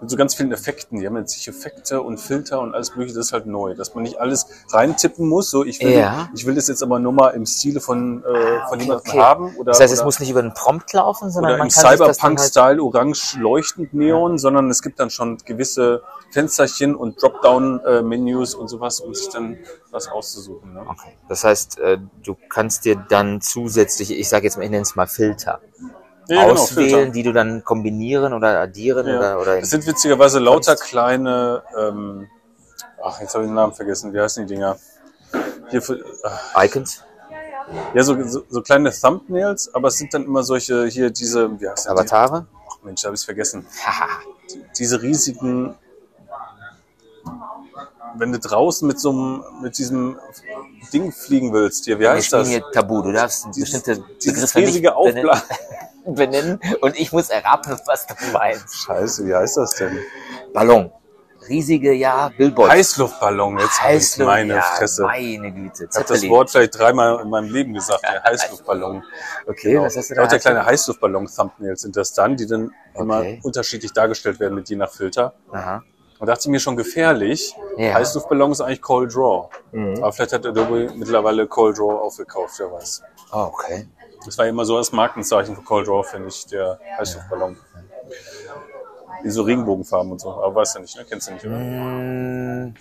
mit 0.00 0.10
so 0.10 0.16
ganz 0.16 0.34
vielen 0.34 0.52
Effekten. 0.52 1.00
Die 1.00 1.06
haben 1.06 1.16
jetzt 1.16 1.32
sich 1.32 1.48
Effekte 1.48 2.02
und 2.02 2.18
Filter 2.18 2.60
und 2.60 2.74
alles 2.74 2.94
mögliche, 2.96 3.16
das 3.16 3.26
ist 3.26 3.32
halt 3.32 3.46
neu. 3.46 3.74
Dass 3.74 3.94
man 3.94 4.04
nicht 4.04 4.20
alles 4.20 4.46
reintippen 4.70 5.28
muss, 5.28 5.50
so 5.50 5.64
ich 5.64 5.80
will, 5.82 5.92
Ja. 5.92 6.28
ich 6.34 6.44
will 6.46 6.54
das 6.54 6.68
jetzt 6.68 6.82
aber 6.82 6.98
nur 6.98 7.12
mal 7.12 7.30
im 7.30 7.46
Stile 7.46 7.80
von, 7.80 8.22
äh, 8.24 8.68
von 8.68 8.78
jemandem 8.80 9.08
okay. 9.08 9.18
haben. 9.18 9.56
Oder, 9.56 9.72
Das 9.72 9.80
heißt, 9.80 9.92
es 9.92 10.00
oder, 10.00 10.06
muss 10.06 10.20
nicht 10.20 10.30
über 10.30 10.42
den 10.42 10.52
Prompt 10.54 10.92
laufen, 10.92 11.30
sondern 11.30 11.52
oder 11.52 11.58
man 11.58 11.68
im 11.68 11.74
dann 11.74 11.84
halt, 11.84 11.98
Cyberpunk-Style 11.98 12.82
orange 12.82 13.38
leuchtend 13.38 13.94
Neon, 13.94 14.38
sondern 14.38 14.68
es 14.70 14.82
gibt 14.82 15.00
dann 15.00 15.10
schon 15.10 15.38
gewisse 15.44 16.02
Fensterchen 16.30 16.94
und 16.94 17.22
Dropdown-Menus 17.22 18.54
und 18.54 18.68
sowas, 18.68 19.00
um 19.00 19.14
sich 19.14 19.28
dann 19.30 19.58
was 19.90 20.08
auszusuchen. 20.08 20.74
Ne? 20.74 20.80
Okay. 20.86 21.16
Das 21.28 21.44
heißt, 21.44 21.78
äh, 21.78 21.98
du 22.22 22.36
kannst 22.48 22.84
dir 22.84 22.96
dann 23.08 23.40
zusätzlich, 23.40 24.10
ich 24.10 24.28
sage 24.28 24.44
jetzt 24.44 24.56
mal, 24.56 24.64
ich 24.64 24.70
nenne 24.70 24.82
es 24.82 24.94
mal 24.96 25.06
Filter, 25.06 25.60
Ja, 26.28 26.42
genau, 26.46 26.60
auswählen, 26.60 26.90
Filter. 26.90 27.10
die 27.12 27.22
du 27.22 27.32
dann 27.32 27.62
kombinieren 27.64 28.32
oder 28.32 28.60
addieren 28.60 29.06
Ja. 29.06 29.18
oder, 29.18 29.40
oder 29.40 29.58
Es 29.58 29.70
sind 29.70 29.86
witzigerweise 29.86 30.38
lauter 30.38 30.76
kleine, 30.76 31.62
ähm, 31.78 32.28
ach, 33.02 33.20
jetzt 33.20 33.34
habe 33.34 33.44
ich 33.44 33.48
den 33.50 33.54
Namen 33.54 33.72
vergessen, 33.72 34.12
wie 34.12 34.20
heißen 34.20 34.46
die 34.46 34.54
Dinger? 34.54 34.76
Hier 35.70 35.82
für, 35.82 36.04
Icons, 36.56 37.02
ja, 37.94 38.02
so, 38.02 38.20
so, 38.24 38.44
so 38.48 38.62
kleine 38.62 38.92
Thumbnails, 38.92 39.74
aber 39.74 39.88
es 39.88 39.96
sind 39.96 40.14
dann 40.14 40.24
immer 40.24 40.42
solche, 40.42 40.86
hier 40.86 41.10
diese, 41.10 41.60
wie 41.60 41.68
heißt 41.68 41.86
das? 41.86 41.88
Avatare. 41.88 42.46
Ach 42.70 42.76
Mensch, 42.82 43.04
habe 43.04 43.14
ich 43.14 43.24
vergessen. 43.24 43.66
Haha. 43.84 44.08
Diese 44.78 45.02
riesigen, 45.02 45.74
wenn 48.18 48.32
du 48.32 48.38
draußen 48.38 48.86
mit 48.86 48.98
so 49.00 49.10
einem, 49.10 49.44
mit 49.62 49.78
diesem 49.78 50.18
Ding 50.92 51.12
fliegen 51.12 51.52
willst, 51.52 51.84
hier, 51.84 51.98
wie 51.98 52.08
heißt 52.08 52.32
das? 52.32 52.48
hier 52.48 52.62
Tabu. 52.72 53.02
Du 53.02 53.12
darfst 53.12 53.46
Dieses- 53.54 53.82
bestimmte 53.82 54.02
Begriffe 54.24 54.58
nicht 54.60 54.68
riesige 54.68 54.90
benennen, 54.92 55.28
Aufbla... 55.30 55.42
benennen 56.06 56.60
und 56.80 56.96
ich 56.98 57.12
muss 57.12 57.28
erraten, 57.30 57.76
was 57.86 58.06
du 58.06 58.14
meinst. 58.32 58.74
Scheiße, 58.84 59.26
wie 59.26 59.34
heißt 59.34 59.56
das 59.56 59.74
denn? 59.76 59.98
Ballon. 60.52 60.90
Riesige, 61.48 61.92
ja, 61.92 62.28
Billboard. 62.36 62.70
Heißluftballon, 62.72 63.58
jetzt 63.60 63.80
Heißluft, 63.80 64.26
meine 64.26 64.54
ja, 64.56 64.62
Fresse. 64.62 65.02
meine 65.04 65.52
Güte. 65.52 65.84
Ich 65.88 65.94
habe 65.96 66.04
das 66.04 66.06
Zeppelin. 66.06 66.30
Wort 66.30 66.50
vielleicht 66.50 66.76
dreimal 66.76 67.20
in 67.22 67.30
meinem 67.30 67.52
Leben 67.52 67.72
gesagt, 67.72 68.02
der 68.02 68.20
Heißluftballon. 68.24 69.04
Okay, 69.46 69.72
Genau. 69.74 69.84
was 69.84 69.96
hast 69.96 70.10
du 70.10 70.14
da? 70.16 70.22
Lauter 70.22 70.40
kleine 70.40 70.66
Heißluftballon-Thumbnails 70.66 71.82
sind 71.82 71.96
das 71.96 72.12
dann, 72.14 72.36
die 72.36 72.46
dann 72.46 72.72
immer 72.96 73.18
Okay. 73.20 73.40
unterschiedlich 73.44 73.92
dargestellt 73.92 74.40
werden 74.40 74.54
mit 74.56 74.68
je 74.68 74.74
nach 74.76 74.90
Filter. 74.90 75.34
Aha. 75.52 75.84
Und 76.18 76.26
dachte 76.26 76.40
ich 76.42 76.48
mir 76.48 76.60
schon 76.60 76.76
gefährlich. 76.76 77.54
Ja. 77.76 77.94
Heißluftballon 77.94 78.52
ist 78.52 78.60
eigentlich 78.60 78.82
Cold 78.82 79.14
Draw. 79.14 79.48
Mhm. 79.72 79.98
Aber 80.02 80.12
vielleicht 80.12 80.32
hat 80.32 80.46
Adobe 80.46 80.90
mittlerweile 80.94 81.46
Cold 81.46 81.78
Draw 81.78 81.92
aufgekauft, 82.00 82.54
wer 82.58 82.72
weiß. 82.72 83.02
Oh, 83.32 83.50
okay. 83.52 83.88
Das 84.24 84.38
war 84.38 84.46
immer 84.46 84.64
so 84.64 84.76
das 84.78 84.92
Markenzeichen 84.92 85.54
für 85.54 85.62
Cold 85.62 85.86
Draw, 85.86 86.02
finde 86.02 86.28
ich, 86.28 86.46
der 86.46 86.78
Heißluftballon. 86.98 87.56
Die 89.24 89.30
so 89.30 89.42
Regenbogenfarben 89.42 90.12
und 90.12 90.20
so. 90.20 90.30
Aber 90.30 90.54
weißt 90.56 90.76
du 90.76 90.80
nicht, 90.80 90.96
ne? 90.96 91.04
Kennst 91.08 91.28
du 91.28 91.32
nicht, 91.32 91.44
oder? 91.44 91.56
Mm, 91.56 92.74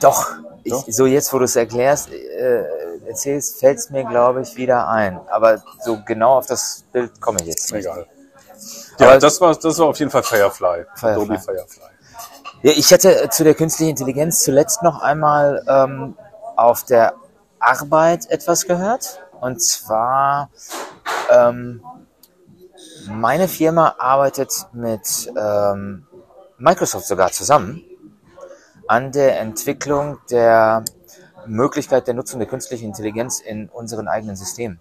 doch. 0.00 0.26
Ich, 0.64 0.72
Doch? 0.72 0.84
so 0.88 1.06
jetzt, 1.06 1.32
wo 1.32 1.38
du 1.38 1.44
es 1.44 1.56
erklärst, 1.56 2.10
äh, 2.12 2.64
erzählst, 3.06 3.60
fällt 3.60 3.78
es 3.78 3.90
mir, 3.90 4.04
glaube 4.04 4.42
ich, 4.42 4.56
wieder 4.56 4.88
ein. 4.88 5.20
Aber 5.28 5.62
so 5.84 5.98
genau 6.04 6.38
auf 6.38 6.46
das 6.46 6.84
Bild 6.92 7.20
komme 7.20 7.38
ich 7.40 7.46
jetzt 7.46 7.72
nicht. 7.72 7.84
Egal. 7.86 8.06
Ja, 8.98 9.08
Aber- 9.10 9.18
das 9.18 9.40
war, 9.40 9.54
das 9.54 9.78
war 9.78 9.86
auf 9.86 9.98
jeden 9.98 10.10
Fall 10.10 10.22
Firefly. 10.22 10.84
Firefly. 10.94 11.08
Adobe 11.10 11.38
Firefly. 11.38 11.84
Ja, 12.66 12.72
ich 12.72 12.90
hätte 12.90 13.22
äh, 13.22 13.30
zu 13.30 13.44
der 13.44 13.54
künstlichen 13.54 13.90
Intelligenz 13.90 14.42
zuletzt 14.42 14.82
noch 14.82 15.00
einmal 15.00 15.62
ähm, 15.68 16.16
auf 16.56 16.82
der 16.82 17.14
Arbeit 17.60 18.28
etwas 18.28 18.66
gehört. 18.66 19.22
Und 19.40 19.62
zwar, 19.62 20.50
ähm, 21.30 21.80
meine 23.08 23.46
Firma 23.46 23.94
arbeitet 24.00 24.66
mit 24.72 25.32
ähm, 25.38 26.08
Microsoft 26.58 27.06
sogar 27.06 27.30
zusammen 27.30 27.84
an 28.88 29.12
der 29.12 29.38
Entwicklung 29.38 30.18
der 30.28 30.84
Möglichkeit 31.46 32.08
der 32.08 32.14
Nutzung 32.14 32.40
der 32.40 32.48
künstlichen 32.48 32.86
Intelligenz 32.86 33.38
in 33.38 33.68
unseren 33.68 34.08
eigenen 34.08 34.34
Systemen. 34.34 34.80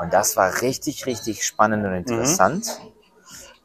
Und 0.00 0.14
das 0.14 0.34
war 0.38 0.62
richtig, 0.62 1.04
richtig 1.04 1.44
spannend 1.44 1.84
und 1.84 1.92
interessant, 1.92 2.80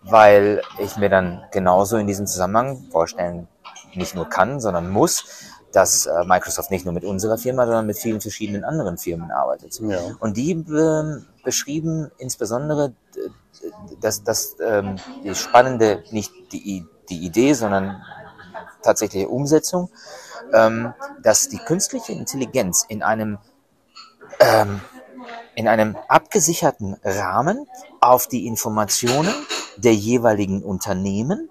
weil 0.02 0.62
ich 0.80 0.98
mir 0.98 1.08
dann 1.08 1.46
genauso 1.54 1.96
in 1.96 2.08
diesem 2.08 2.28
Zusammenhang 2.28 2.90
vorstellen 2.92 3.48
nicht 3.96 4.16
nur 4.16 4.30
kann, 4.30 4.60
sondern 4.60 4.90
muss, 4.90 5.26
dass 5.72 6.06
äh, 6.06 6.24
Microsoft 6.26 6.72
nicht 6.72 6.86
nur 6.86 6.94
mit 6.94 7.04
unserer 7.04 7.38
Firma, 7.38 7.66
sondern 7.66 7.88
mit 7.88 7.98
vielen 7.98 8.22
verschiedenen 8.22 8.64
anderen 8.64 8.98
Firmen 8.98 9.32
arbeitet. 9.32 9.80
Ja. 9.82 10.00
Und 10.20 10.38
die 10.38 10.52
ähm, 10.52 11.26
beschrieben 11.44 12.12
insbesondere 12.18 12.94
äh, 13.16 13.30
das, 14.00 14.56
ähm, 14.64 14.98
die 15.24 15.34
spannende, 15.36 16.04
nicht 16.12 16.32
die, 16.52 16.86
die 17.10 17.26
Idee, 17.26 17.54
sondern 17.54 18.04
tatsächliche 18.84 19.30
Umsetzung, 19.30 19.90
ähm, 20.54 20.94
dass 21.22 21.50
die 21.50 21.58
künstliche 21.58 22.12
Intelligenz 22.12 22.86
in 22.88 23.02
einem 23.02 23.40
ähm, 24.40 24.82
in 25.56 25.68
einem 25.68 25.96
abgesicherten 26.08 26.98
Rahmen 27.04 27.68
auf 28.02 28.28
die 28.28 28.48
Informationen 28.48 29.34
der 29.78 29.94
jeweiligen 29.94 30.64
Unternehmen, 30.64 31.50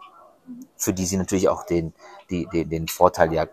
für 0.76 0.92
die 0.92 1.06
sie 1.06 1.16
natürlich 1.16 1.48
auch 1.48 1.64
den, 1.64 1.94
die, 2.32 2.46
den, 2.52 2.68
den 2.70 2.88
Vorteil 2.88 3.32
ja 3.32 3.46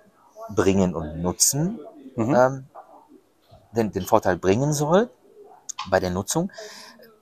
bringen 0.55 0.95
und 0.95 1.21
nutzen, 1.21 1.79
Mhm. 2.15 2.35
ähm, 2.35 2.65
den, 3.75 3.91
den 3.91 4.03
Vorteil 4.05 4.37
bringen 4.37 4.73
soll 4.73 5.09
bei 5.89 5.99
der 5.99 6.09
Nutzung, 6.09 6.51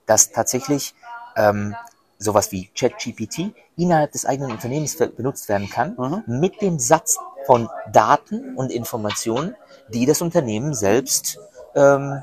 dass 0.06 0.32
tatsächlich 0.32 0.94
ähm, 1.36 1.76
sowas 2.18 2.50
wie 2.52 2.68
ChatGPT 2.68 3.52
innerhalb 3.76 4.12
des 4.12 4.24
eigenen 4.24 4.50
Unternehmens 4.50 4.96
benutzt 4.96 5.48
werden 5.48 5.68
kann, 5.68 5.94
Mhm. 5.96 6.24
mit 6.26 6.62
dem 6.62 6.78
Satz 6.78 7.18
von 7.46 7.68
Daten 7.92 8.56
und 8.56 8.72
Informationen, 8.72 9.54
die 9.92 10.06
das 10.06 10.20
Unternehmen 10.22 10.74
selbst 10.74 11.38
ähm, 11.74 12.22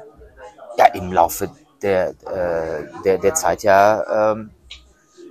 ja, 0.77 0.85
im 0.93 1.13
Laufe 1.13 1.51
der, 1.81 2.09
äh, 2.09 2.87
der, 3.05 3.19
der 3.19 3.33
Zeit 3.35 3.63
ja 3.63 4.31
ähm, 4.33 4.51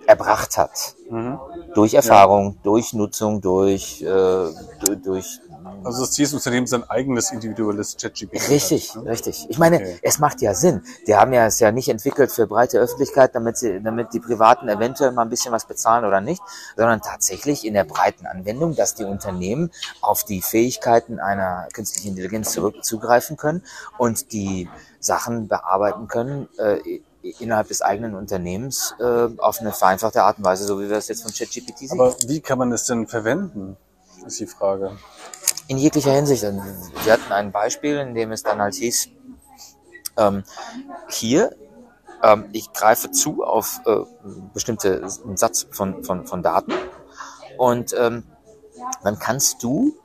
erbracht 0.06 0.56
hat. 0.56 0.94
Mhm. 1.10 1.38
Durch 1.74 1.94
Erfahrung, 1.94 2.56
durch 2.62 2.92
Nutzung, 2.94 3.40
durch, 3.40 4.00
äh, 4.02 4.06
du- 4.06 4.96
durch 5.02 5.40
Also 5.82 6.00
das 6.02 6.12
Ziel 6.12 6.24
des 6.24 6.34
Unternehmens 6.34 6.72
ist 6.72 6.78
ein 6.82 6.88
eigenes 6.90 7.30
individuelles 7.30 7.96
ChatGPT. 8.00 8.48
Richtig, 8.50 8.94
hat, 8.94 9.04
ne? 9.04 9.10
richtig. 9.10 9.46
Ich 9.48 9.58
meine, 9.58 9.76
Okay. 9.76 9.98
es 10.02 10.18
macht 10.18 10.40
ja 10.42 10.54
Sinn. 10.54 10.82
Die 11.06 11.14
haben 11.16 11.32
ja 11.32 11.46
es 11.46 11.58
ja 11.60 11.72
nicht 11.72 11.88
entwickelt 11.88 12.30
für 12.32 12.46
breite 12.46 12.78
Öffentlichkeit, 12.78 13.34
damit 13.34 13.56
sie, 13.58 13.82
damit 13.82 14.12
die 14.12 14.20
Privaten 14.20 14.68
eventuell 14.68 15.12
mal 15.12 15.22
ein 15.22 15.30
bisschen 15.30 15.52
was 15.52 15.64
bezahlen 15.66 16.04
oder 16.04 16.20
nicht, 16.20 16.42
sondern 16.76 17.00
tatsächlich 17.02 17.66
in 17.66 17.74
der 17.74 17.84
breiten 17.84 18.26
Anwendung, 18.26 18.74
dass 18.76 18.94
die 18.94 19.04
Unternehmen 19.04 19.70
auf 20.00 20.24
die 20.24 20.42
Fähigkeiten 20.42 21.18
einer 21.18 21.68
künstlichen 21.72 22.08
Intelligenz 22.08 22.52
zurückzugreifen 22.52 23.36
können 23.36 23.62
und 23.98 24.32
die 24.32 24.68
Sachen 25.00 25.48
bearbeiten 25.48 26.08
können 26.08 26.48
äh, 26.58 27.00
innerhalb 27.38 27.68
des 27.68 27.82
eigenen 27.82 28.14
Unternehmens 28.14 28.94
äh, 29.00 29.28
auf 29.38 29.60
eine 29.60 29.72
vereinfachte 29.72 30.22
Art 30.22 30.38
und 30.38 30.44
Weise, 30.44 30.64
so 30.64 30.80
wie 30.80 30.88
wir 30.88 30.96
es 30.96 31.08
jetzt 31.08 31.22
von 31.22 31.32
ChatGPT 31.32 31.78
sehen. 31.78 32.00
Aber 32.00 32.14
wie 32.26 32.40
kann 32.40 32.58
man 32.58 32.72
es 32.72 32.86
denn 32.86 33.06
verwenden, 33.06 33.76
ist 34.26 34.40
die 34.40 34.46
Frage. 34.46 34.96
in 35.68 35.78
jeglicher 35.78 36.12
Hinsicht. 36.12 36.44
Und 36.44 36.62
Wir 37.04 37.14
hatten 37.14 37.32
ein 37.32 37.52
Beispiel, 37.52 37.96
in 37.98 38.14
dem 38.14 38.32
es 38.32 38.42
dann 38.42 38.60
halt 38.60 38.74
hieß, 38.74 39.08
ähm, 40.16 40.44
hier, 41.08 41.54
ähm, 42.22 42.46
ich 42.52 42.72
greife 42.72 43.10
zu 43.10 43.42
auf 43.42 43.80
äh, 43.86 44.00
bestimmte 44.52 45.02
Satz 45.34 45.66
von, 45.70 46.04
von, 46.04 46.26
von 46.26 46.42
Daten 46.42 46.72
und 47.58 47.94
ähm, 47.98 48.24
dann 49.02 49.18
kannst 49.18 49.62
du, 49.62 49.96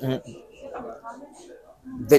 wenn, 0.00 0.20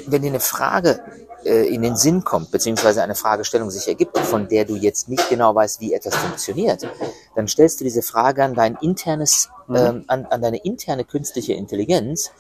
wenn 0.08 0.22
dir 0.22 0.30
eine 0.30 0.40
Frage 0.40 1.04
äh, 1.46 1.68
in 1.68 1.82
den 1.82 1.96
Sinn 1.96 2.24
kommt, 2.24 2.52
beziehungsweise 2.52 3.04
eine 3.04 3.16
Fragestellung 3.16 3.70
sich 3.70 3.88
ergibt, 3.88 4.18
von 4.18 4.48
der 4.48 4.66
du 4.66 4.76
jetzt 4.76 5.10
nicht 5.10 5.30
genau 5.30 5.54
weißt, 5.54 5.80
wie 5.80 5.94
etwas 5.94 6.16
funktioniert, 6.16 6.88
dann 7.36 7.48
stellst 7.48 7.80
du 7.80 7.84
diese 7.84 8.02
Frage 8.02 8.44
an 8.44 8.54
dein 8.54 8.76
internes, 8.82 9.50
ähm, 9.70 10.04
an, 10.08 10.26
an 10.26 10.42
deine 10.42 10.58
interne 10.58 11.04
künstliche 11.06 11.54
Intelligenz 11.54 12.32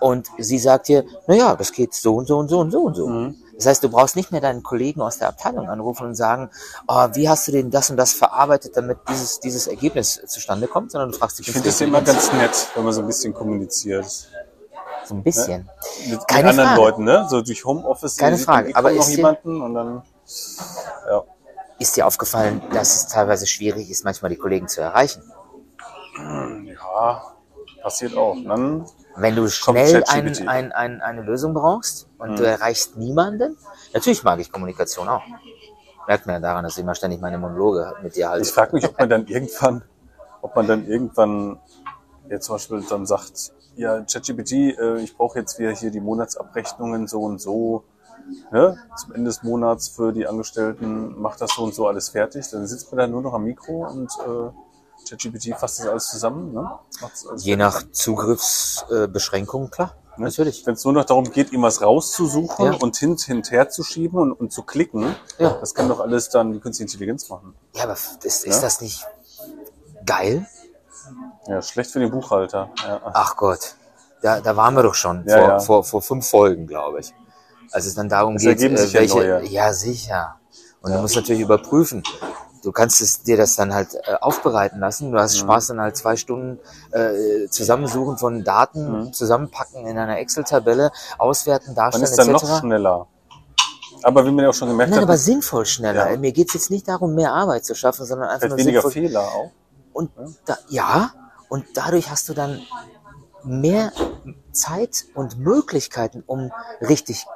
und 0.00 0.28
sie 0.38 0.58
sagt 0.58 0.88
dir, 0.88 1.04
na 1.26 1.34
ja, 1.34 1.56
das 1.56 1.72
geht 1.72 1.94
so 1.94 2.16
und 2.16 2.28
so 2.28 2.38
und 2.38 2.48
so 2.48 2.60
und 2.60 2.70
so 2.70 2.80
und 2.82 2.94
so. 2.94 3.08
Mhm. 3.08 3.36
Das 3.56 3.66
heißt, 3.66 3.82
du 3.82 3.88
brauchst 3.88 4.14
nicht 4.14 4.30
mehr 4.30 4.40
deinen 4.40 4.62
Kollegen 4.62 5.00
aus 5.00 5.18
der 5.18 5.28
Abteilung 5.28 5.68
anrufen 5.68 6.06
und 6.06 6.14
sagen, 6.14 6.48
oh, 6.86 7.08
wie 7.14 7.28
hast 7.28 7.48
du 7.48 7.52
denn 7.52 7.70
das 7.70 7.90
und 7.90 7.96
das 7.96 8.12
verarbeitet, 8.12 8.76
damit 8.76 8.98
dieses, 9.08 9.40
dieses 9.40 9.66
Ergebnis 9.66 10.22
zustande 10.28 10.68
kommt, 10.68 10.92
sondern 10.92 11.10
du 11.10 11.18
fragst 11.18 11.40
die 11.40 11.42
Ich 11.42 11.50
finde 11.50 11.70
es 11.70 11.80
immer 11.80 12.00
ganz 12.00 12.32
nett, 12.32 12.68
wenn 12.76 12.84
man 12.84 12.92
so 12.92 13.00
ein 13.00 13.08
bisschen 13.08 13.34
kommuniziert. 13.34 14.06
So 15.08 15.14
ein 15.14 15.22
bisschen. 15.22 15.68
Mit, 16.08 16.28
Keine 16.28 16.42
mit 16.44 16.50
anderen 16.50 16.68
Frage. 16.70 16.80
Leuten, 16.80 17.04
ne? 17.04 17.26
So 17.28 17.40
durch 17.40 17.64
Homeoffice. 17.64 18.16
Keine 18.16 18.38
Frage, 18.38 18.74
aber 18.76 18.90
noch 18.90 19.00
ist 19.00 19.10
dir- 19.10 19.16
jemanden 19.16 19.60
und 19.62 19.74
dann, 19.74 20.02
ja. 21.08 21.24
Ist 21.80 21.96
dir 21.96 22.06
aufgefallen, 22.06 22.60
dass 22.72 22.96
es 22.96 23.06
teilweise 23.06 23.46
schwierig 23.46 23.88
ist, 23.88 24.04
manchmal 24.04 24.30
die 24.30 24.36
Kollegen 24.36 24.66
zu 24.68 24.80
erreichen? 24.80 25.22
Ja, 26.64 27.22
passiert 27.82 28.16
auch. 28.16 28.36
Dann, 28.44 28.84
Wenn 29.14 29.36
du 29.36 29.48
schnell 29.48 30.02
ein, 30.08 30.48
ein, 30.48 30.72
ein, 30.72 31.00
eine 31.00 31.22
Lösung 31.22 31.54
brauchst 31.54 32.08
und 32.18 32.30
Mhm. 32.32 32.36
du 32.36 32.42
erreichst 32.44 32.96
niemanden, 32.96 33.56
natürlich 33.94 34.24
mag 34.24 34.40
ich 34.40 34.50
Kommunikation 34.50 35.08
auch. 35.08 35.22
Merkt 36.08 36.26
man 36.26 36.34
ja 36.36 36.40
daran, 36.40 36.64
dass 36.64 36.76
ich 36.76 36.82
immer 36.82 36.94
ständig 36.96 37.20
meine 37.20 37.38
Monologe 37.38 37.94
mit 38.02 38.16
dir 38.16 38.30
halte. 38.30 38.42
ich 38.46 38.52
frage 38.52 38.74
mich, 38.74 38.84
ob 38.84 38.98
man 38.98 39.08
dann 39.08 39.26
irgendwann 39.26 39.82
ob 40.40 40.54
man 40.54 40.66
dann 40.68 40.86
irgendwann 40.86 41.60
jetzt 42.30 42.46
zum 42.46 42.54
Beispiel 42.56 42.82
dann 42.88 43.06
sagt, 43.06 43.52
ja, 43.78 44.02
ChatGPT, 44.02 44.52
äh, 44.78 44.98
ich 44.98 45.16
brauche 45.16 45.38
jetzt 45.38 45.58
wieder 45.58 45.70
hier 45.70 45.90
die 45.90 46.00
Monatsabrechnungen 46.00 47.06
so 47.06 47.20
und 47.22 47.40
so, 47.40 47.84
ne? 48.52 48.76
zum 48.96 49.12
Ende 49.14 49.28
des 49.28 49.42
Monats 49.42 49.88
für 49.88 50.12
die 50.12 50.26
Angestellten, 50.26 51.18
macht 51.20 51.40
das 51.40 51.52
so 51.54 51.62
und 51.62 51.74
so 51.74 51.86
alles 51.86 52.10
fertig. 52.10 52.48
Dann 52.50 52.66
sitzt 52.66 52.90
man 52.92 52.98
da 52.98 53.06
nur 53.06 53.22
noch 53.22 53.32
am 53.34 53.44
Mikro 53.44 53.86
und 53.86 54.10
äh, 54.26 55.08
ChatGPT 55.08 55.54
fasst 55.58 55.80
das 55.80 55.86
alles 55.86 56.08
zusammen. 56.08 56.52
Ne? 56.52 56.68
Alles 57.00 57.44
Je 57.44 57.56
nach 57.56 57.82
Zugriffsbeschränkung, 57.92 59.70
klar. 59.70 59.94
Ne? 60.16 60.24
Natürlich. 60.24 60.66
Wenn 60.66 60.74
es 60.74 60.84
nur 60.84 60.92
noch 60.94 61.04
darum 61.04 61.30
geht, 61.30 61.52
ihm 61.52 61.62
was 61.62 61.80
rauszusuchen 61.80 62.66
Ja. 62.66 62.74
und 62.74 62.96
hin, 62.96 63.16
hinterher 63.16 63.68
zu 63.70 63.84
schieben 63.84 64.18
und, 64.18 64.32
und 64.32 64.52
zu 64.52 64.62
klicken, 64.64 65.14
Ja. 65.38 65.50
das 65.60 65.74
kann 65.74 65.88
doch 65.88 66.00
alles 66.00 66.28
dann 66.28 66.52
die 66.52 66.58
künstliche 66.58 66.90
Intelligenz 66.90 67.28
machen. 67.28 67.54
Ja, 67.74 67.84
aber 67.84 67.92
ist, 67.92 68.24
ist 68.24 68.44
Ja. 68.46 68.60
das 68.60 68.80
nicht 68.80 69.06
geil? 70.04 70.46
Ja, 71.46 71.62
schlecht 71.62 71.90
für 71.90 72.00
den 72.00 72.10
Buchhalter. 72.10 72.70
Ja. 72.86 73.00
Ach 73.12 73.36
Gott, 73.36 73.74
da, 74.22 74.40
da 74.40 74.56
waren 74.56 74.74
wir 74.74 74.82
doch 74.82 74.94
schon 74.94 75.24
Ja, 75.26 75.38
vor, 75.38 75.48
ja. 75.48 75.58
Vor, 75.60 75.84
vor 75.84 76.02
fünf 76.02 76.28
Folgen, 76.28 76.66
glaube 76.66 77.00
ich. 77.00 77.12
Als 77.72 77.86
es 77.86 77.94
dann 77.94 78.08
darum 78.08 78.36
Es 78.36 78.42
geht, 78.42 78.60
ja 78.60 78.70
welche. 78.92 79.14
neue. 79.16 79.44
Ja, 79.46 79.72
sicher. 79.72 80.36
Und 80.80 80.92
du 80.92 80.98
musst 80.98 81.16
natürlich 81.16 81.42
überprüfen. 81.42 82.02
Du 82.64 82.72
kannst 82.72 83.00
es 83.00 83.22
dir 83.22 83.36
das 83.36 83.54
dann 83.56 83.72
halt 83.72 83.94
äh, 83.94 84.14
aufbereiten 84.20 84.80
lassen. 84.80 85.12
Du 85.12 85.18
hast 85.18 85.34
Mhm. 85.36 85.40
Spaß 85.40 85.66
dann 85.68 85.80
halt 85.80 85.96
zwei 85.96 86.16
Stunden 86.16 86.58
äh, 86.92 87.46
Zusammensuchen 87.48 88.18
von 88.18 88.42
Daten, 88.42 89.12
zusammenpacken 89.12 89.86
in 89.86 89.96
einer 89.96 90.18
Excel-Tabelle, 90.18 90.90
auswerten, 91.18 91.74
darstellen 91.74 92.04
ist 92.04 92.18
dann 92.18 92.32
noch 92.32 92.42
etc. 92.42 92.58
schneller. 92.60 93.06
Aber 94.02 94.24
wie 94.24 94.30
man 94.30 94.44
ja 94.44 94.50
auch 94.50 94.54
schon 94.54 94.68
gemerkt 94.68 94.90
Nein, 94.90 95.00
hat, 95.00 95.08
aber 95.08 95.16
sinnvoll 95.16 95.66
schneller. 95.66 96.10
Ja. 96.10 96.16
Mir 96.16 96.32
geht's 96.32 96.54
jetzt 96.54 96.70
nicht 96.70 96.86
darum, 96.88 97.14
mehr 97.14 97.32
Arbeit 97.32 97.64
zu 97.64 97.74
schaffen, 97.74 98.06
sondern 98.06 98.28
einfach 98.28 98.42
vielleicht 98.46 98.56
nur 98.58 98.66
weniger 98.66 98.82
sinnvoll. 98.82 99.02
Fehler 99.02 99.22
auch. 99.22 99.50
Und 99.98 100.12
da, 100.46 100.56
ja, 100.68 101.12
und 101.48 101.64
dadurch 101.74 102.08
hast 102.08 102.28
du 102.28 102.34
dann 102.34 102.60
mehr 103.42 103.90
Zeit 104.52 105.06
und 105.12 105.38
Möglichkeiten, 105.40 106.22
um 106.24 106.52
richtig 106.80 107.26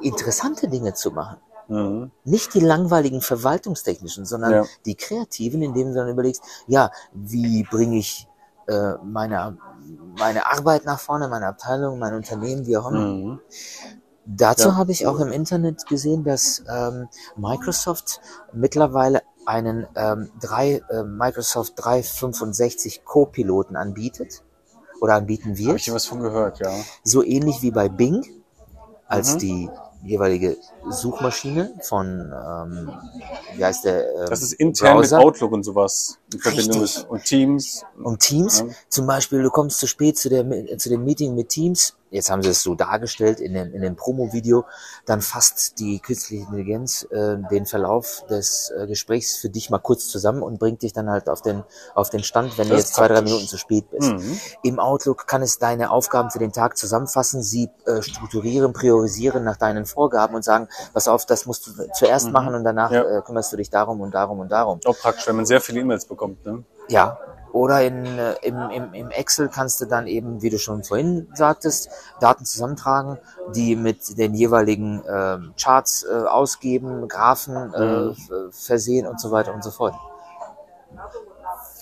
interessante 0.00 0.68
Dinge 0.68 0.94
zu 0.94 1.10
machen. 1.10 1.38
Mhm. 1.66 2.12
Nicht 2.22 2.54
die 2.54 2.60
langweiligen 2.60 3.20
verwaltungstechnischen, 3.20 4.26
sondern 4.26 4.52
Ja. 4.52 4.66
die 4.86 4.94
kreativen, 4.94 5.60
indem 5.60 5.88
du 5.88 5.94
dann 5.94 6.08
überlegst, 6.08 6.44
ja, 6.68 6.92
wie 7.12 7.64
bringe 7.64 7.98
ich 7.98 8.28
äh, 8.68 8.92
meine, 9.02 9.58
meine 10.16 10.46
Arbeit 10.46 10.84
nach 10.84 11.00
vorne, 11.00 11.26
meine 11.26 11.48
Abteilung, 11.48 11.98
mein 11.98 12.14
Unternehmen, 12.14 12.64
wie 12.66 12.76
auch 12.76 12.90
immer. 12.90 13.06
Mhm. 13.06 13.40
Dazu 14.24 14.68
Ja. 14.68 14.76
habe 14.76 14.92
ich 14.92 15.06
auch 15.08 15.18
im 15.18 15.32
Internet 15.32 15.86
gesehen, 15.86 16.22
dass 16.22 16.62
ähm, 16.68 17.08
Microsoft 17.36 18.20
mittlerweile 18.52 19.22
einen 19.46 19.86
ähm, 19.96 20.30
drei, 20.40 20.82
äh, 20.90 21.02
Microsoft 21.04 21.74
365 21.76 23.04
Co-Piloten 23.04 23.76
anbietet 23.76 24.42
oder 25.00 25.14
anbieten 25.14 25.50
Habe 25.50 25.58
wird. 25.58 25.76
ich 25.76 25.84
hier 25.84 25.94
was 25.94 26.06
von 26.06 26.20
gehört, 26.20 26.60
ja. 26.60 26.72
So 27.02 27.22
ähnlich 27.22 27.62
wie 27.62 27.70
bei 27.70 27.88
Bing, 27.88 28.24
als 29.06 29.34
Mhm. 29.34 29.38
die 29.38 29.70
jeweilige 30.02 30.56
Suchmaschine 30.90 31.74
von, 31.82 32.32
ähm, 32.32 32.92
wie 33.56 33.64
heißt 33.64 33.84
der? 33.84 34.08
Ähm, 34.14 34.26
Das 34.28 34.42
ist 34.42 34.52
intern 34.54 34.96
Browser. 34.98 35.18
mit 35.18 35.26
Outlook 35.26 35.52
und 35.52 35.62
sowas. 35.64 36.18
In 36.32 36.40
Verbindung 36.40 36.80
Richtig. 36.82 37.02
mit 37.02 37.10
und 37.10 37.24
Teams. 37.24 37.84
Und 38.02 38.20
Teams, 38.20 38.60
Ja. 38.60 38.66
zum 38.88 39.06
Beispiel, 39.06 39.42
du 39.42 39.50
kommst 39.50 39.78
zu 39.78 39.86
spät 39.86 40.18
zu, 40.18 40.28
der, 40.28 40.44
zu 40.78 40.88
dem 40.88 41.04
Meeting 41.04 41.34
mit 41.34 41.48
Teams. 41.48 41.94
Jetzt 42.10 42.30
haben 42.30 42.44
sie 42.44 42.50
es 42.50 42.62
so 42.62 42.76
dargestellt 42.76 43.40
in 43.40 43.54
dem, 43.54 43.74
in 43.74 43.82
dem 43.82 43.96
Promo-Video. 43.96 44.64
Dann 45.04 45.20
fasst 45.20 45.80
die 45.80 45.98
künstliche 45.98 46.44
Intelligenz 46.44 47.02
äh, 47.10 47.38
den 47.50 47.66
Verlauf 47.66 48.24
des 48.30 48.70
äh, 48.70 48.86
Gesprächs 48.86 49.34
für 49.36 49.48
dich 49.48 49.68
mal 49.68 49.78
kurz 49.80 50.06
zusammen 50.06 50.40
und 50.42 50.60
bringt 50.60 50.82
dich 50.82 50.92
dann 50.92 51.10
halt 51.10 51.28
auf 51.28 51.42
den, 51.42 51.64
auf 51.96 52.10
den 52.10 52.22
Stand, 52.22 52.56
wenn 52.56 52.68
du 52.68 52.74
Das 52.74 52.82
jetzt 52.82 52.90
ist 52.90 52.94
zwei, 52.96 53.08
drei. 53.08 53.20
Minuten 53.22 53.48
zu 53.48 53.58
spät 53.58 53.90
bist. 53.90 54.12
Mhm. 54.12 54.38
Im 54.62 54.78
Outlook 54.78 55.26
kann 55.26 55.42
es 55.42 55.58
deine 55.58 55.90
Aufgaben 55.90 56.30
für 56.30 56.38
den 56.38 56.52
Tag 56.52 56.76
zusammenfassen, 56.76 57.42
sie 57.42 57.68
äh, 57.86 58.00
strukturieren, 58.00 58.72
priorisieren 58.72 59.42
nach 59.42 59.56
deinen 59.56 59.84
Vorgaben 59.84 60.36
und 60.36 60.44
sagen, 60.44 60.68
pass 60.92 61.08
auf, 61.08 61.26
das 61.26 61.46
musst 61.46 61.66
du 61.66 61.72
zuerst 61.92 62.30
machen 62.30 62.54
und 62.54 62.64
danach 62.64 62.90
Ja. 62.90 63.02
äh, 63.18 63.22
kümmerst 63.22 63.52
du 63.52 63.56
dich 63.56 63.70
darum 63.70 64.00
und 64.00 64.12
darum 64.14 64.40
und 64.40 64.50
darum. 64.50 64.80
Auch 64.84 64.96
praktisch, 64.98 65.26
wenn 65.26 65.36
man 65.36 65.46
sehr 65.46 65.60
viele 65.60 65.80
E-Mails 65.80 66.04
bekommt. 66.06 66.44
Ne? 66.44 66.64
Ja. 66.88 67.18
Oder 67.52 67.82
in, 67.84 68.04
äh, 68.18 68.34
im, 68.42 68.68
im, 68.70 68.94
im 68.94 69.10
Excel 69.10 69.48
kannst 69.48 69.80
du 69.80 69.84
dann 69.84 70.08
eben, 70.08 70.42
wie 70.42 70.50
du 70.50 70.58
schon 70.58 70.82
vorhin 70.82 71.28
sagtest, 71.34 71.88
Daten 72.20 72.44
zusammentragen, 72.44 73.18
die 73.54 73.76
mit 73.76 74.18
den 74.18 74.34
jeweiligen 74.34 75.04
ähm, 75.08 75.54
Charts 75.56 76.02
äh, 76.04 76.12
ausgeben, 76.26 77.06
Graphen 77.06 77.72
äh, 77.74 77.80
Mhm. 77.80 78.10
f- 78.10 78.30
versehen 78.50 79.06
und 79.06 79.20
so 79.20 79.30
weiter 79.30 79.54
und 79.54 79.62
so 79.62 79.70
fort. 79.70 79.94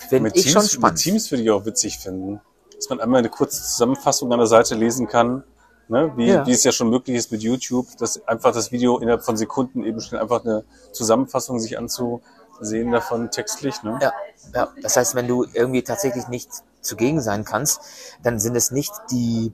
Finde 0.09 0.23
Mit 0.23 0.35
ich 0.37 0.43
schon 0.51 0.61
Teams, 0.61 0.63
mit 0.65 0.71
spannend. 0.73 0.99
Teams 0.99 1.31
würde 1.31 1.43
ich 1.43 1.51
auch 1.51 1.65
witzig 1.65 1.97
finden. 1.97 2.39
Dass 2.75 2.89
man 2.89 2.99
einmal 2.99 3.19
eine 3.19 3.29
kurze 3.29 3.61
Zusammenfassung 3.63 4.31
an 4.31 4.39
der 4.39 4.47
Seite 4.47 4.75
lesen 4.75 5.07
kann. 5.07 5.43
Ne? 5.89 6.11
Wie, 6.15 6.27
Ja. 6.27 6.45
wie 6.47 6.51
es 6.51 6.63
ja 6.63 6.71
schon 6.71 6.89
möglich 6.89 7.17
ist 7.17 7.31
mit 7.31 7.41
YouTube, 7.43 7.87
dass 7.97 8.25
einfach 8.27 8.53
das 8.53 8.71
Video 8.71 8.99
innerhalb 8.99 9.23
von 9.23 9.35
Sekunden 9.37 9.83
eben 9.83 9.99
schnell 10.01 10.21
einfach 10.21 10.43
eine 10.45 10.63
Zusammenfassung 10.91 11.59
sich 11.59 11.77
anzusehen 11.77 12.91
davon 12.91 13.29
textlich. 13.31 13.83
Ne? 13.83 13.99
Ja, 14.01 14.13
ja. 14.53 14.69
Das 14.81 14.95
heißt, 14.97 15.15
wenn 15.15 15.27
du 15.27 15.45
irgendwie 15.53 15.83
tatsächlich 15.83 16.27
nicht 16.29 16.49
zugegen 16.81 17.21
sein 17.21 17.43
kannst, 17.45 17.81
dann 18.23 18.39
sind 18.39 18.55
es 18.55 18.71
nicht 18.71 18.91
die, 19.11 19.53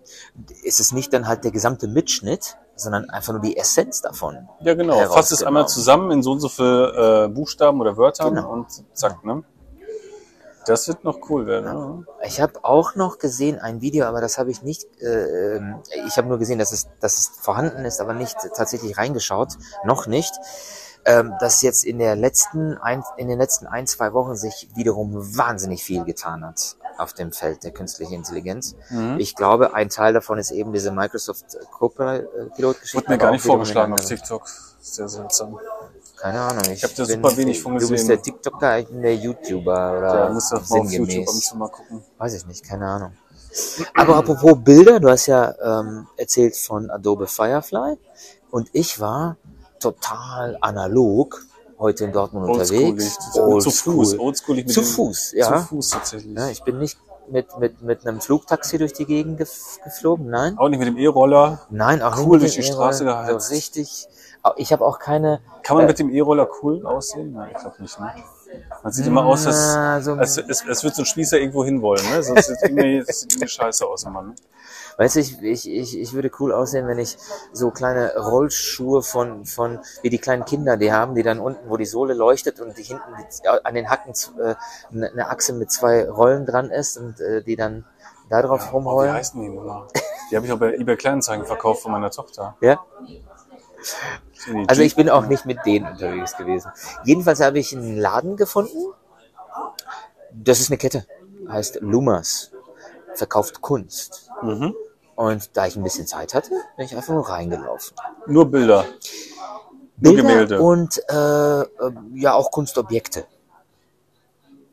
ist 0.64 0.80
es 0.80 0.92
nicht 0.92 1.14
dann 1.14 1.28
halt 1.28 1.44
der 1.44 1.52
gesamte 1.52 1.88
Mitschnitt, 1.88 2.58
sondern 2.76 3.10
einfach 3.10 3.34
nur 3.34 3.42
die 3.42 3.58
Essenz 3.58 4.02
davon. 4.02 4.48
Ja, 4.62 4.74
genau. 4.74 4.98
Fasst 5.10 5.32
es 5.32 5.44
einmal 5.44 5.68
zusammen 5.68 6.12
in 6.12 6.24
so 6.24 6.32
und 6.32 6.40
so 6.40 6.48
viel 6.50 6.94
äh, 6.96 7.28
Buchstaben 7.28 7.82
oder 7.82 7.98
Wörtern 7.98 8.36
Genau. 8.36 8.50
und 8.52 8.68
zack, 8.94 9.24
ne? 9.26 9.44
Das 10.70 10.88
wird 10.88 11.04
noch 11.04 11.20
cool 11.30 11.48
werden. 11.48 11.66
ne? 11.66 12.06
Ich 12.24 12.40
habe 12.40 12.64
auch 12.64 12.94
noch 12.94 13.18
gesehen 13.18 13.58
ein 13.58 13.82
Video, 13.82 14.06
aber 14.06 14.22
das 14.22 14.38
habe 14.38 14.52
ich 14.52 14.62
nicht. 14.62 14.86
Äh, 15.02 15.58
ich 16.06 16.18
habe 16.18 16.28
nur 16.28 16.38
gesehen, 16.38 16.60
dass 16.60 16.72
es, 16.72 16.88
dass 17.00 17.18
es 17.18 17.32
vorhanden 17.42 17.86
ist, 17.86 18.00
aber 18.00 18.14
nicht 18.14 18.38
tatsächlich 18.56 18.98
reingeschaut, 18.98 19.58
noch 19.84 20.06
nicht. 20.06 20.34
Ähm, 21.06 21.34
dass 21.40 21.62
jetzt 21.62 21.86
in 21.86 21.98
der 21.98 22.16
letzten 22.16 22.78
ein, 22.78 23.04
in 23.18 23.30
den 23.30 23.40
letzten 23.40 23.66
ein 23.66 23.88
zwei 23.88 24.14
Wochen 24.14 24.36
sich 24.36 24.70
wiederum 24.76 25.14
wahnsinnig 25.38 25.82
viel 25.84 26.04
getan 26.04 26.46
hat 26.46 26.76
auf 26.98 27.14
dem 27.14 27.32
Feld 27.32 27.64
der 27.64 27.72
künstlichen 27.72 28.16
Intelligenz. 28.16 28.76
Mhm. 28.90 29.16
Ich 29.18 29.34
glaube, 29.36 29.74
ein 29.74 29.90
Teil 29.90 30.14
davon 30.14 30.38
ist 30.38 30.52
eben 30.52 30.74
diese 30.74 30.92
Microsoft 30.92 31.58
Copilot-Geschichte. 31.72 32.98
Wurde 32.98 33.10
mir 33.10 33.18
gar 33.18 33.32
nicht 33.32 33.46
vorgeschlagen 33.46 33.94
auf. 33.94 34.06
TikTok. 34.06 34.44
Sehr 34.82 35.08
seltsam. 35.08 35.58
Keine 36.22 36.42
Ahnung. 36.42 36.64
Ich, 36.72 36.84
hab 36.84 36.94
da 36.96 37.06
bin- 37.06 37.16
super 37.24 37.38
wenig 37.38 37.62
von 37.62 37.74
Du 37.74 37.80
bist 37.80 37.92
gesehen. 37.92 38.08
der 38.10 38.22
TikToker, 38.22 38.80
ich 38.80 38.88
bin 38.88 39.02
der 39.02 39.16
YouTuber 39.16 39.98
oder 39.98 40.14
Da 40.28 40.30
musst 40.34 40.52
du 40.52 40.58
auf 40.58 40.70
YouTube 40.70 40.90
sinngemäß. 41.10 41.26
musst 41.34 41.52
du 41.52 41.58
mal 41.58 41.70
gucken. 41.70 42.04
Weiß 42.18 42.34
ich 42.34 42.46
nicht, 42.46 42.64
keine 42.68 42.86
Ahnung. 42.88 43.14
Aber 43.96 44.18
apropos 44.18 44.58
Bilder, 44.64 45.00
du 45.00 45.10
hast 45.10 45.26
ja 45.28 45.54
ähm, 45.80 46.08
erzählt 46.18 46.56
von 46.56 46.90
Adobe 46.92 47.26
Firefly 47.26 47.98
und 48.52 48.70
ich 48.74 49.00
war 49.00 49.38
total 49.80 50.58
analog 50.62 51.42
heute 51.80 52.04
in 52.04 52.12
Dortmund 52.12 52.48
Oldschoolig. 52.50 52.90
unterwegs. 52.90 53.18
Zu, 53.34 53.58
zu 53.60 53.72
Fuß. 53.72 53.86
Oldschool. 53.86 54.20
Oldschoolig 54.20 54.66
mit 54.66 54.74
Zu 54.74 54.84
Fuß, 54.84 55.32
ja. 55.34 55.48
Zu 55.62 55.68
Fuß 55.68 55.90
tatsächlich. 55.90 56.38
Ja, 56.38 56.50
ich 56.50 56.62
bin 56.64 56.78
nicht 56.80 56.98
mit, 57.32 57.58
mit, 57.60 57.82
mit 57.82 58.06
einem 58.08 58.22
Flugtaxi 58.22 58.78
durch 58.78 58.94
die 58.94 59.06
Gegend 59.06 59.38
gef 59.38 59.80
geflogen, 59.84 60.30
nein. 60.30 60.58
Auch 60.58 60.70
nicht 60.70 60.80
mit 60.80 60.88
dem 60.88 60.98
E-Roller. 60.98 61.62
Nein, 61.70 62.02
auch 62.02 62.18
Cool 62.18 62.38
nicht 62.40 62.56
durch 62.56 62.58
mit 62.58 62.68
die 62.68 62.72
Straße 62.74 63.04
geheizt. 63.06 63.48
So 63.48 63.54
richtig. 63.56 64.08
Ich 64.56 64.72
habe 64.72 64.86
auch 64.86 65.00
keine. 65.00 65.42
Kann 65.64 65.76
man 65.78 65.86
Äh, 65.86 65.90
mit 65.90 66.00
dem 66.00 66.10
E-Roller 66.10 66.48
cool 66.62 66.86
aussehen? 66.86 67.34
Nein, 67.34 67.50
ich 67.54 67.60
glaube 67.60 67.82
nicht. 67.82 68.00
Ne? 68.00 68.12
Man 68.84 68.92
sieht 68.94 69.06
immer 69.06 69.26
aus, 69.26 69.46
als, 69.46 70.06
so- 70.06 70.14
als 70.14 70.38
es, 70.38 70.64
es 70.66 70.84
wird 70.84 70.96
so 70.96 71.02
ein 71.04 71.06
Spießer 71.06 71.38
irgendwo 71.40 71.64
hinwollen. 71.66 72.04
Ne? 72.10 72.24
Sonst 72.24 72.48
sieht 72.48 72.58
irgendwie, 72.64 73.04
sieht 73.12 73.34
irgendwie 73.34 73.48
scheiße 73.50 73.86
aus, 73.86 74.06
Mann. 74.06 74.34
Weißt 75.00 75.16
du, 75.16 75.22
ich, 75.22 75.42
ich, 75.42 75.70
ich, 75.72 75.98
ich 75.98 76.14
würde 76.14 76.30
cool 76.42 76.52
aussehen, 76.52 76.86
wenn 76.90 77.00
ich 77.00 77.18
so 77.54 77.72
kleine 77.72 78.18
Rollschuhe 78.18 79.02
von, 79.02 79.46
von, 79.46 79.80
wie 80.02 80.10
die 80.10 80.18
kleinen 80.18 80.44
Kinder, 80.44 80.76
die 80.76 80.92
haben, 80.92 81.16
die 81.16 81.24
dann 81.24 81.40
unten, 81.40 81.70
wo 81.70 81.78
die 81.78 81.86
Sohle 81.86 82.14
leuchtet 82.14 82.60
und 82.60 82.78
die 82.78 82.84
hinten 82.84 83.16
die, 83.18 83.48
an 83.48 83.76
den 83.76 83.90
Hacken 83.90 84.12
äh, 84.42 84.56
eine 84.92 85.10
eine 85.10 85.30
Achse 85.30 85.54
mit 85.54 85.72
zwei 85.72 86.10
Rollen 86.10 86.46
dran 86.46 86.70
ist 86.70 86.98
und 86.98 87.22
äh, 87.22 87.42
die 87.42 87.56
dann 87.56 87.86
da 88.30 88.42
drauf 88.42 88.68
wie 88.68 88.72
rumheulen. 88.76 89.14
heißen 89.14 89.42
die 89.42 89.48
nochmal? 89.48 89.88
Die 90.30 90.36
habe 90.36 90.46
ich 90.46 90.52
auch 90.52 90.60
bei 90.60 90.74
eBay 90.74 90.98
Kleinanzeigen 90.98 91.46
verkauft 91.46 91.84
von 91.84 91.94
meiner 91.94 92.12
Tochter. 92.12 92.58
Ja? 92.60 92.82
Also 94.68 94.82
ich 94.82 94.98
bin 94.98 95.10
auch 95.10 95.28
nicht 95.28 95.46
mit 95.46 95.66
denen 95.66 95.88
unterwegs 95.88 96.36
gewesen. 96.36 96.74
Jedenfalls 97.06 97.40
habe 97.40 97.58
ich 97.58 97.74
einen 97.74 97.96
Laden 97.96 98.36
gefunden. 98.36 98.94
Das 100.34 100.60
ist 100.60 100.70
eine 100.70 100.78
Kette. 100.78 101.08
Heißt 101.48 101.80
Lumas. 101.80 102.52
Verkauft 103.16 103.62
Kunst. 103.62 104.30
Mhm. 104.44 104.76
Und 105.20 105.58
da 105.58 105.68
ich 105.68 105.76
ein 105.76 105.84
bisschen 105.84 106.08
Zeit 106.08 106.34
hatte, 106.34 106.52
bin 106.78 106.86
ich 106.86 106.96
einfach 106.96 107.14
nur 107.14 107.28
reingelaufen. 107.28 107.94
Nur 108.26 108.50
Bilder. 108.50 108.86
Nur 109.98 110.14
Bilder 110.14 110.22
Gemälde. 110.22 110.62
und 110.62 110.98
äh, 111.10 111.60
äh, 111.60 111.66
ja 112.14 112.36
auch 112.36 112.52
Kunstobjekte. 112.52 113.26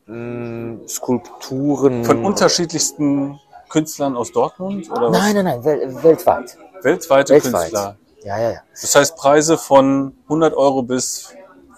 Mm, 0.05 0.87
Skulpturen. 0.87 2.05
Von 2.05 2.23
unterschiedlichsten 2.23 3.41
Künstlern 3.67 4.15
aus 4.15 4.31
Dortmund 4.31 4.89
oder 4.89 5.11
was? 5.11 5.17
Nein, 5.17 5.35
nein, 5.35 5.43
nein, 5.43 5.65
wel 5.65 6.01
weltweit. 6.01 6.57
Weltweite 6.81 7.33
Weltweit. 7.33 7.63
Künstler. 7.63 7.97
Ja, 8.23 8.39
ja, 8.39 8.51
ja. 8.51 8.59
Das 8.71 8.95
heißt 8.95 9.17
Preise 9.17 9.57
von 9.57 10.15
100 10.29 10.53
Euro 10.55 10.81
bis 10.81 11.27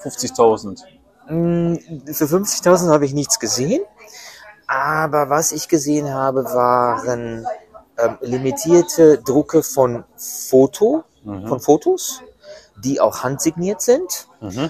50.000. 0.03 0.83
Mm, 1.27 1.75
Für 2.05 2.25
50.000 2.25 2.89
habe 2.89 3.05
ich 3.05 3.15
nichts 3.15 3.39
gesehen, 3.39 3.81
Aber 4.67 5.31
was 5.31 5.53
ich 5.53 5.67
gesehen 5.67 6.13
habe, 6.13 6.43
waren 6.43 7.47
ähm, 8.01 8.17
limitierte 8.21 9.17
Drucke 9.17 9.63
von 9.63 10.03
Foto, 10.15 11.03
von 11.47 11.59
Fotos, 11.59 12.21
die 12.77 12.99
auch 13.01 13.23
handsigniert 13.23 13.81
sind. 13.81 14.27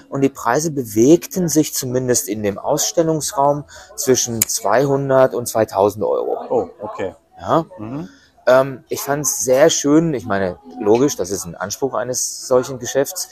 Und 0.08 0.20
die 0.22 0.28
Preise 0.28 0.70
bewegten 0.72 1.48
sich 1.48 1.74
zumindest 1.74 2.28
in 2.28 2.42
dem 2.42 2.58
Ausstellungsraum 2.58 3.64
zwischen 3.94 4.42
200 4.42 5.34
und 5.34 5.46
2000 5.46 6.04
Euro. 6.04 6.36
Oh, 6.48 6.70
okay. 6.80 7.14
Ja. 7.40 7.66
Ähm, 8.46 8.84
ich 8.88 9.00
fand 9.00 9.22
es 9.22 9.44
sehr 9.44 9.70
schön, 9.70 10.14
ich 10.14 10.24
meine, 10.24 10.58
logisch, 10.80 11.16
das 11.16 11.30
ist 11.30 11.44
ein 11.44 11.54
Anspruch 11.54 11.94
eines 11.94 12.46
solchen 12.46 12.78
Geschäfts, 12.78 13.28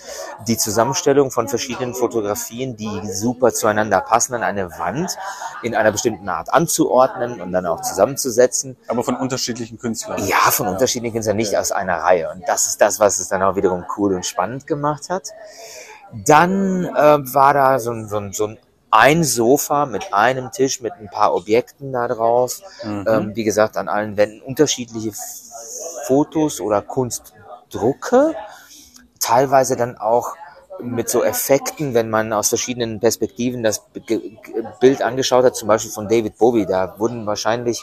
die 0.47 0.57
Zusammenstellung 0.57 1.31
von 1.31 1.49
verschiedenen 1.49 1.95
Fotografien, 1.95 2.77
die 2.77 3.01
super 3.13 3.53
zueinander 3.53 4.01
passen, 4.01 4.35
an 4.35 4.43
eine 4.43 4.71
Wand 4.79 5.17
in 5.63 5.75
einer 5.75 5.93
bestimmten 5.93 6.29
Art 6.29 6.53
anzuordnen 6.53 7.41
und 7.41 7.53
dann 7.53 7.67
auch 7.67 7.81
zusammenzusetzen. 7.81 8.77
Aber 8.89 9.03
von 9.03 9.17
unterschiedlichen 9.17 9.79
Künstlern. 9.79 10.25
Ja, 10.27 10.51
von 10.51 10.69
unterschiedlichen 10.69 11.15
Künstlern, 11.15 11.37
nicht 11.37 11.57
aus 11.57 11.73
einer 11.73 11.99
Reihe. 11.99 12.31
Und 12.31 12.43
das 12.47 12.67
ist 12.67 12.81
das, 12.81 13.01
was 13.01 13.19
es 13.19 13.29
dann 13.29 13.43
auch 13.43 13.57
wiederum 13.57 13.85
cool 13.97 14.15
und 14.15 14.27
spannend 14.27 14.67
gemacht 14.67 15.09
hat. 15.09 15.31
Dann 16.13 16.85
äh, 16.85 17.35
war 17.35 17.55
da 17.55 17.79
so 17.79 17.91
ein, 17.91 18.09
so, 18.09 18.17
ein, 18.19 18.33
so 18.33 18.47
ein 18.47 18.59
ein 18.91 19.25
Sofa 19.25 19.87
mit 19.87 20.13
einem 20.15 20.51
Tisch 20.51 20.81
mit 20.81 20.93
ein 20.95 21.09
paar 21.11 21.35
Objekten 21.35 21.93
da 21.93 22.09
drauf. 22.09 22.63
Ähm, 23.07 23.33
wie 23.35 23.45
gesagt, 23.45 23.77
an 23.77 23.89
allen 23.89 24.17
Wänden 24.17 24.41
unterschiedliche 24.43 25.13
Fotos 26.07 26.61
oder 26.61 26.83
Kunstdrucke. 26.83 28.35
Teilweise 29.21 29.77
dann 29.77 29.97
auch 29.99 30.35
mit 30.81 31.09
so 31.09 31.25
Effekten, 31.25 31.95
wenn 31.95 32.09
man 32.09 32.33
aus 32.33 32.49
verschiedenen 32.49 33.01
Perspektiven 33.01 33.63
das 33.63 33.83
Bild 34.81 35.03
angeschaut 35.03 35.45
hat, 35.45 35.57
zum 35.57 35.69
Beispiel 35.69 35.91
von 35.91 36.09
David 36.09 36.39
Bowie, 36.39 36.67
da 36.67 36.99
wurden 36.99 37.27
wahrscheinlich 37.27 37.83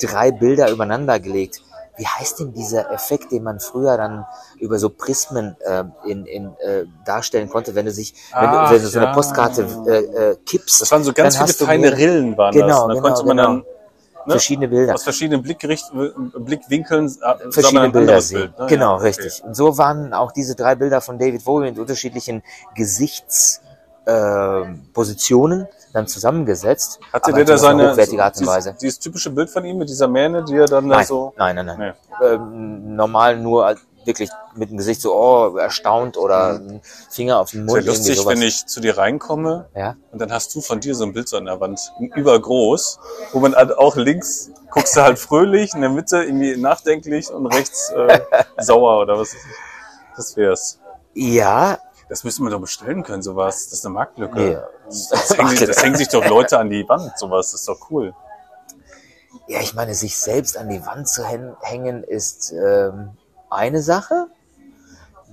drei 0.00 0.32
Bilder 0.32 0.70
übereinander 0.70 1.20
gelegt. 1.20 1.62
Wie 1.96 2.06
heißt 2.06 2.40
denn 2.40 2.52
dieser 2.54 2.90
Effekt, 2.90 3.32
den 3.32 3.42
man 3.42 3.60
früher 3.60 3.96
dann 3.98 4.24
über 4.58 4.78
so 4.78 4.88
Prismen 4.88 5.56
äh, 5.60 5.84
in, 6.06 6.24
in, 6.24 6.46
äh, 6.60 6.84
darstellen 7.04 7.50
konnte, 7.50 7.74
wenn 7.74 7.84
du 7.84 7.92
sich, 7.92 8.14
wenn 8.32 8.48
Ach, 8.48 8.68
du, 8.70 8.74
wenn 8.76 8.82
du 8.82 8.88
so 8.88 8.98
eine 8.98 9.08
ja. 9.08 9.12
Postkarte 9.14 9.66
äh, 9.86 9.90
äh, 10.30 10.36
kippst? 10.46 10.80
Das 10.80 10.90
waren 10.90 11.04
so 11.04 11.12
ganz 11.12 11.36
viele 11.36 11.52
feine 11.52 11.88
mehr- 11.88 11.96
Rillen 11.98 12.36
waren 12.38 12.52
Genau, 12.54 12.66
das. 12.66 12.78
Da 12.78 12.94
genau, 12.94 13.02
konnte 13.02 13.24
man 13.26 13.36
genau. 13.36 13.48
dann 13.48 13.56
ne, 13.58 13.64
verschiedene 14.32 14.68
Bilder. 14.68 14.94
aus 14.94 15.02
verschiedenen 15.02 15.42
Blickgericht, 15.42 15.84
Blickwinkeln 16.36 17.08
äh, 17.08 17.50
verschiedene 17.50 17.90
Bilder 17.90 18.20
sehen. 18.22 18.38
Bild, 18.40 18.58
ne? 18.58 18.66
Genau, 18.68 18.90
Ja, 18.92 18.94
okay. 18.96 19.04
richtig. 19.08 19.44
Und 19.44 19.54
so 19.54 19.76
waren 19.76 20.14
auch 20.14 20.32
diese 20.32 20.54
drei 20.54 20.74
Bilder 20.74 21.00
von 21.02 21.18
David 21.18 21.44
Bowie 21.44 21.64
mit 21.70 21.78
unterschiedlichen 21.78 22.42
Gesichtspositionen 22.74 23.71
äh, 24.06 24.64
Positionen 24.92 25.66
dann 25.92 26.06
zusammengesetzt. 26.06 27.00
Hatte 27.12 27.32
der 27.32 27.44
da 27.44 27.58
seine, 27.58 27.92
hochwertige 27.92 28.22
Art 28.24 28.34
und 28.36 28.40
dieses, 28.40 28.54
Weise. 28.54 28.76
dieses 28.80 28.98
typische 28.98 29.30
Bild 29.30 29.50
von 29.50 29.64
ihm 29.64 29.78
mit 29.78 29.88
dieser 29.88 30.08
Mähne, 30.08 30.44
die 30.44 30.56
er 30.56 30.66
dann 30.66 30.88
da 30.88 30.96
Nein, 30.96 31.06
so... 31.06 31.32
nein, 31.36 31.54
nein, 31.56 31.66
nein. 31.66 31.94
Ähm, 32.22 32.96
normal 32.96 33.38
nur 33.38 33.66
als- 33.66 33.80
wirklich 34.04 34.30
mit 34.56 34.68
dem 34.70 34.78
Gesicht 34.78 35.00
so 35.00 35.14
oh, 35.14 35.56
erstaunt 35.58 36.16
oder 36.16 36.54
einen 36.56 36.80
Finger 37.10 37.38
auf 37.38 37.52
den 37.52 37.58
Sehr 37.60 37.64
Mund. 37.66 37.76
irgendwie 37.86 37.88
lustig, 37.98 38.16
sowas. 38.18 38.34
wenn 38.34 38.42
ich 38.42 38.66
zu 38.66 38.80
dir 38.80 38.98
reinkomme 38.98 39.68
Ja. 39.76 39.94
und 40.10 40.20
dann 40.20 40.32
hast 40.32 40.52
du 40.56 40.60
von 40.60 40.80
dir 40.80 40.96
so 40.96 41.04
ein 41.04 41.12
Bild 41.12 41.28
so 41.28 41.36
an 41.36 41.44
der 41.44 41.60
Wand, 41.60 41.78
übergroß, 42.16 42.98
wo 43.32 43.38
man 43.38 43.54
halt 43.54 43.78
auch 43.78 43.94
links 43.94 44.50
guckst 44.70 44.96
du 44.96 45.02
halt 45.02 45.18
fröhlich, 45.20 45.74
in 45.74 45.82
der 45.82 45.90
Mitte 45.90 46.24
irgendwie 46.24 46.56
nachdenklich 46.56 47.30
und 47.30 47.46
rechts 47.46 47.90
äh, 47.90 48.20
sauer 48.58 49.02
oder 49.02 49.18
was. 49.18 49.34
ist 49.34 49.36
das? 49.44 50.16
Das 50.16 50.36
wär's. 50.36 50.78
Ja, 51.14 51.78
Das 52.12 52.24
müsste 52.24 52.42
man 52.42 52.52
doch 52.52 52.60
bestellen 52.60 53.04
können, 53.04 53.22
sowas. 53.22 53.70
Das 53.70 53.78
ist 53.78 53.86
eine 53.86 53.94
Marktlücke. 53.94 54.52
Ja. 54.52 54.68
Das, 54.84 55.08
das, 55.08 55.38
hängen, 55.38 55.66
das 55.66 55.82
hängen 55.82 55.96
sich 55.96 56.08
doch 56.08 56.22
Leute 56.28 56.58
an 56.58 56.68
die 56.68 56.86
Wand, 56.86 57.18
sowas. 57.18 57.52
Das 57.52 57.60
ist 57.60 57.68
doch 57.70 57.90
cool. 57.90 58.12
ja, 59.48 59.60
ich 59.60 59.72
meine, 59.72 59.94
sich 59.94 60.18
selbst 60.18 60.58
an 60.58 60.68
die 60.68 60.84
Wand 60.84 61.08
zu 61.08 61.24
hän- 61.26 61.56
hängen 61.62 62.04
ist 62.04 62.52
ähm, 62.52 63.12
eine 63.48 63.80
Sache. 63.80 64.26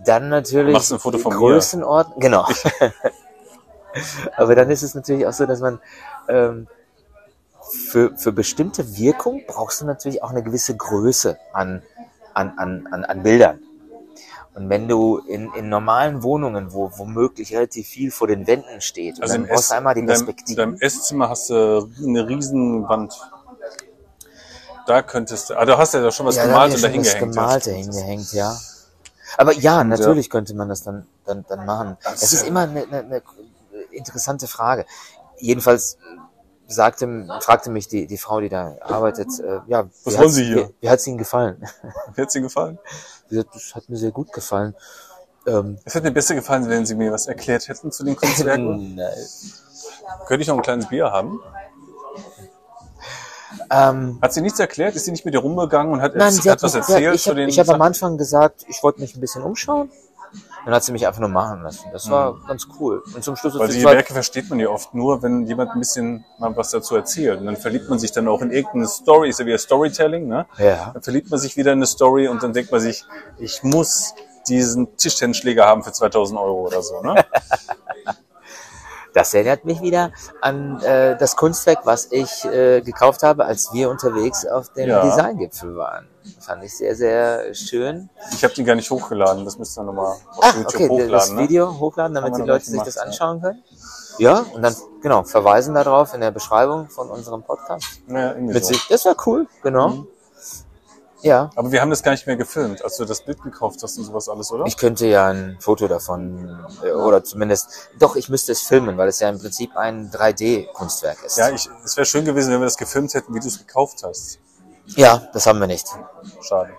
Dann 0.06 0.30
natürlich 0.30 0.72
Machst 0.72 0.94
ein 0.94 1.00
Foto 1.00 1.18
von. 1.18 1.34
Größenordnung. 1.34 2.18
Genau. 2.22 2.48
Aber 4.38 4.56
dann 4.56 4.72
ist 4.72 4.82
es 4.82 4.96
natürlich 4.96 5.28
auch 5.28 5.34
so, 5.34 5.46
dass 5.46 5.60
man 5.60 5.82
ähm, 6.30 6.70
für, 7.92 8.16
für 8.16 8.32
bestimmte 8.32 8.96
Wirkung 8.96 9.44
brauchst 9.48 9.82
du 9.82 9.86
natürlich 9.86 10.24
auch 10.24 10.30
eine 10.30 10.44
gewisse 10.44 10.78
Größe 10.78 11.38
an, 11.52 11.82
an, 12.34 12.54
an, 12.58 12.88
an, 12.90 13.04
an 13.04 13.22
Bildern. 13.22 13.60
Und 14.56 14.70
wenn 14.70 14.88
du 14.88 15.20
in, 15.20 15.54
in 15.54 15.70
normalen 15.70 16.24
Wohnungen, 16.24 16.74
wo 16.74 16.92
womöglich 16.98 17.54
relativ 17.54 17.88
viel 17.88 18.12
vor 18.12 18.28
den 18.28 18.48
Wänden 18.48 18.82
steht, 18.82 19.22
Also 19.22 19.34
dann 19.36 19.44
im, 19.44 19.50
brauchst 19.50 19.72
du 19.72 19.76
einmal 19.76 19.94
die 19.94 20.02
in, 20.02 20.08
deinem, 20.08 20.36
in 20.48 20.56
deinem 20.56 20.78
Esszimmer 20.80 21.30
hast 21.30 21.50
du 21.50 21.90
eine 22.04 22.28
riesen 22.28 22.88
Wand. 22.90 23.14
Da 24.88 25.02
könntest 25.04 25.50
du, 25.52 25.56
ah, 25.58 25.66
da 25.66 25.78
hast 25.78 25.94
du 25.94 26.00
ja 26.00 26.12
schon 26.12 26.26
was 26.26 26.36
ja, 26.36 26.46
gemalt 26.46 26.74
und 26.74 26.84
da 26.84 26.88
hingehängt. 26.88 27.22
was 27.22 27.36
Gemalte 27.36 27.72
hingehängt, 27.72 28.34
ja. 28.34 28.58
Aber 29.38 29.54
ja, 29.54 29.84
natürlich 29.84 30.30
könnte 30.32 30.56
man 30.56 30.68
das 30.68 30.84
dann, 30.84 31.06
dann, 31.26 31.46
dann 31.48 31.66
machen. 31.66 31.98
Das 32.04 32.22
Das 32.22 32.34
ist 32.34 32.42
ja- 32.42 32.48
immer 32.48 32.62
eine, 32.62 32.84
eine, 32.84 32.98
eine 33.00 33.22
interessante 33.92 34.48
Frage. 34.48 34.86
Jedenfalls 35.38 35.98
sagte, 36.76 37.28
fragte 37.42 37.70
mich 37.72 37.88
die, 37.88 38.08
die 38.08 38.18
Frau, 38.18 38.40
die 38.40 38.50
da 38.50 38.78
arbeitet, 38.82 39.28
äh, 39.40 39.60
ja, 39.68 39.88
Was 40.04 40.14
wie 40.14 40.18
wollen 40.20 40.30
Sie 40.30 40.46
hier? 40.46 40.70
Wie, 40.70 40.74
wie 40.82 40.90
hat 40.90 41.00
es 41.00 41.08
Ihnen 41.08 41.18
gefallen? 41.18 41.64
Hat 42.18 42.34
dir 42.34 42.42
gefallen? 42.42 42.80
Sie 43.30 43.36
sagt, 43.36 43.56
das 43.56 43.76
hat 43.76 43.90
mir 43.90 43.98
sehr 43.98 44.12
gut 44.12 44.32
gefallen. 44.34 44.76
Ähm, 45.48 45.78
Es 45.86 45.96
hätte 45.96 46.06
mir 46.08 46.12
besser 46.14 46.36
gefallen, 46.36 46.68
wenn 46.70 46.86
Sie 46.86 46.96
mir 46.96 47.12
was 47.12 47.28
erklärt 47.28 47.68
hätten 47.68 47.92
zu 47.92 48.04
den 48.04 48.16
Kunstwerken. 48.16 48.96
nein. 48.96 49.14
Könnte 50.28 50.42
ich 50.42 50.48
noch 50.48 50.56
ein 50.56 50.62
kleines 50.62 50.88
Bier 50.88 51.12
haben? 51.12 51.40
ähm, 53.72 54.20
Hat 54.22 54.34
sie 54.34 54.42
nichts 54.42 54.60
erklärt? 54.60 54.96
Ist 54.96 55.06
sie 55.06 55.12
nicht 55.12 55.26
mit 55.26 55.34
dir 55.34 55.40
rumgegangen 55.40 55.94
und 55.94 56.02
hat, 56.02 56.16
Nein, 56.16 56.38
hat, 56.38 56.46
hat 56.46 56.64
was 56.64 56.76
erzählt 56.76 57.02
ja, 57.04 57.14
ich 57.14 57.28
habe 57.28 57.48
hab 57.48 57.70
am? 57.70 57.82
Anfang 57.82 58.18
gesagt, 58.18 58.66
ich 58.68 58.82
wollte 58.84 59.02
mich 59.02 59.16
ein 59.16 59.22
bisschen 59.22 59.44
umschauen. 59.44 59.90
Dann 60.66 60.74
hat 60.74 60.84
sie 60.84 60.92
mich 60.92 61.08
einfach 61.08 61.20
nur 61.20 61.30
machen 61.30 61.62
lassen. 61.62 61.90
Das 61.92 62.10
war 62.10 62.38
ganz 62.48 62.68
cool. 62.80 63.02
Und 63.16 63.24
zum 63.24 63.36
Schluss 63.36 63.58
Weil 63.58 63.70
die 63.70 63.84
Werke 63.84 64.14
versteht 64.14 64.50
man 64.50 64.60
ja 64.60 64.70
oft 64.70 64.94
nur, 64.94 65.24
wenn 65.24 65.46
jemand 65.46 65.72
ein 65.72 65.80
bisschen 65.80 66.26
mal 66.38 66.56
was 66.56 66.72
dazu 66.72 66.96
erzählt. 66.96 67.40
Und 67.40 67.46
dann 67.46 67.56
verliebt 67.58 67.90
man 67.90 67.98
sich 67.98 68.12
dann 68.12 68.28
auch 68.28 68.42
in 68.42 68.52
irgendeine 68.52 68.88
Story, 68.88 69.30
ist 69.30 69.40
ja 69.40 69.46
wieder 69.46 69.58
Storytelling, 69.58 70.28
ne? 70.28 70.46
Ja. 70.58 70.92
Dann 70.94 71.02
verliebt 71.02 71.30
man 71.32 71.40
sich 71.40 71.58
wieder 71.58 71.72
in 71.72 71.80
eine 71.80 71.86
Story 71.86 72.28
und 72.28 72.44
dann 72.44 72.54
denkt 72.54 72.72
man 72.72 72.82
sich, 72.82 73.06
ich 73.38 73.64
muss 73.64 74.14
diesen 74.48 74.96
Tischtennisschläger 74.98 75.66
haben 75.66 75.84
für 75.84 75.92
2000 75.92 76.40
Euro 76.40 76.68
oder 76.68 76.82
so, 76.82 77.02
ne? 77.02 77.16
Das 79.14 79.34
erinnert 79.34 79.66
mich 79.66 79.82
wieder 79.82 80.12
an 80.42 80.82
äh, 80.82 81.18
das 81.18 81.36
Kunstwerk, 81.36 81.80
was 81.86 82.12
ich 82.12 82.46
äh, 82.46 82.82
gekauft 82.82 83.24
habe, 83.24 83.46
als 83.46 83.74
wir 83.74 83.90
unterwegs 83.90 84.46
auf 84.46 84.72
dem 84.74 84.90
Ja. 84.90 85.02
Designgipfel 85.04 85.76
waren. 85.76 86.08
Fand 86.40 86.64
ich 86.64 86.78
sehr, 86.78 86.96
sehr 86.96 87.54
schön. 87.56 88.10
Ich 88.34 88.44
habe 88.44 88.54
den 88.54 88.66
gar 88.66 88.76
nicht 88.76 88.90
hochgeladen, 88.92 89.46
das 89.46 89.58
müsst 89.58 89.78
ihr 89.78 89.84
nochmal 89.84 90.06
auf 90.14 90.22
Ach, 90.42 90.56
YouTube 90.56 90.74
okay, 90.76 90.90
hochladen, 90.90 91.12
das 91.12 91.32
ne? 91.32 91.42
Video 91.42 91.80
hochladen, 91.80 92.14
damit 92.14 92.36
die 92.36 92.42
Leute 92.42 92.66
sich 92.66 92.82
das 92.84 92.98
anschauen 92.98 93.42
können. 93.42 93.64
Ja, 94.20 94.46
und 94.54 94.62
dann, 94.62 94.76
genau, 95.02 95.24
verweisen 95.24 95.74
darauf 95.74 96.14
in 96.14 96.22
der 96.22 96.32
Beschreibung 96.32 96.90
von 96.90 97.10
unserem 97.10 97.42
Podcast. 97.42 98.02
Ja, 98.08 98.34
irgendwie 98.34 98.60
so. 98.60 98.76
Das 98.90 99.06
war 99.06 99.16
cool, 99.26 99.48
genau. 99.64 100.06
Ja. 101.22 101.50
Aber 101.56 101.72
wir 101.72 101.82
haben 101.82 101.90
das 101.90 102.02
gar 102.04 102.12
nicht 102.12 102.26
mehr 102.28 102.38
gefilmt, 102.38 102.84
als 102.84 102.98
du 102.98 103.06
das 103.06 103.22
Bild 103.22 103.42
gekauft 103.44 103.80
hast 103.84 103.98
und 103.98 104.06
sowas 104.06 104.30
alles, 104.30 104.52
oder? 104.52 104.66
Ich 104.66 104.78
könnte 104.78 105.06
ja 105.08 105.28
ein 105.28 105.58
Foto 105.60 105.88
davon, 105.88 106.58
äh, 106.84 106.92
oder 106.92 107.24
zumindest, 107.24 107.90
doch, 108.00 108.16
ich 108.16 108.30
müsste 108.30 108.52
es 108.54 108.62
filmen, 108.62 108.98
weil 108.98 109.08
es 109.10 109.20
ja 109.20 109.30
im 109.30 109.40
Prinzip 109.40 109.76
ein 109.76 110.10
3D-Kunstwerk 110.12 111.24
ist. 111.26 111.38
ja, 111.38 111.50
ich, 111.50 111.70
es 111.84 111.98
wäre 111.98 112.06
schön 112.06 112.24
gewesen, 112.26 112.54
wenn 112.54 112.62
wir 112.62 112.66
das 112.66 112.78
gefilmt 112.78 113.14
hätten, 113.14 113.34
wie 113.36 113.40
du 113.40 113.48
es 113.48 113.58
gekauft 113.60 114.02
hast. 114.04 114.40
ja, 114.96 115.22
das 115.34 115.46
haben 115.46 115.60
wir 115.60 115.68
nicht. 115.68 115.88
Schade. 116.42 116.70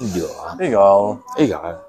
Ja, 0.00 0.56
Egal. 0.58 1.18
egal. 1.36 1.84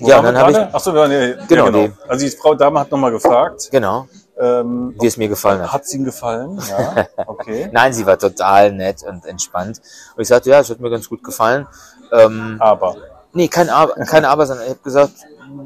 Wo 0.00 0.08
ja, 0.08 0.20
dann 0.22 0.36
habe 0.36 0.50
ich, 0.50 0.56
gerade? 0.56 0.70
Ach 0.74 0.80
so, 0.80 0.92
wir 0.94 1.00
waren 1.02 1.12
ja, 1.12 1.20
ja, 1.20 1.44
Genau, 1.46 1.66
genau. 1.66 1.86
die- 1.86 1.92
Also 2.08 2.24
die 2.24 2.30
Frau 2.32 2.54
Dame 2.54 2.80
hat 2.80 2.90
nochmal 2.90 3.10
gefragt, 3.12 3.68
genau, 3.70 4.08
ähm, 4.40 4.94
wie 5.00 5.06
es 5.06 5.16
mir 5.16 5.28
gefallen 5.28 5.60
hat. 5.62 5.72
hat 5.72 5.82
es 5.84 5.94
Ihnen 5.94 6.04
gefallen? 6.04 6.58
Ja, 6.68 7.06
okay. 7.26 7.68
Nein, 7.72 7.92
sie 7.92 8.06
war 8.06 8.18
total 8.18 8.72
nett 8.72 9.02
und 9.02 9.26
entspannt. 9.26 9.80
Und 10.16 10.22
ich 10.22 10.28
sagte, 10.28 10.50
ja, 10.50 10.60
es 10.60 10.70
hat 10.70 10.80
mir 10.80 10.90
ganz 10.90 11.08
gut 11.08 11.22
gefallen. 11.22 11.66
Ähm, 12.12 12.56
Aber 12.58 12.96
nee, 13.32 13.48
kein 13.48 13.68
Aber, 13.68 13.94
kein 14.04 14.24
Aber, 14.24 14.46
sondern 14.46 14.64
ich 14.66 14.70
habe 14.72 14.80
gesagt, 14.82 15.12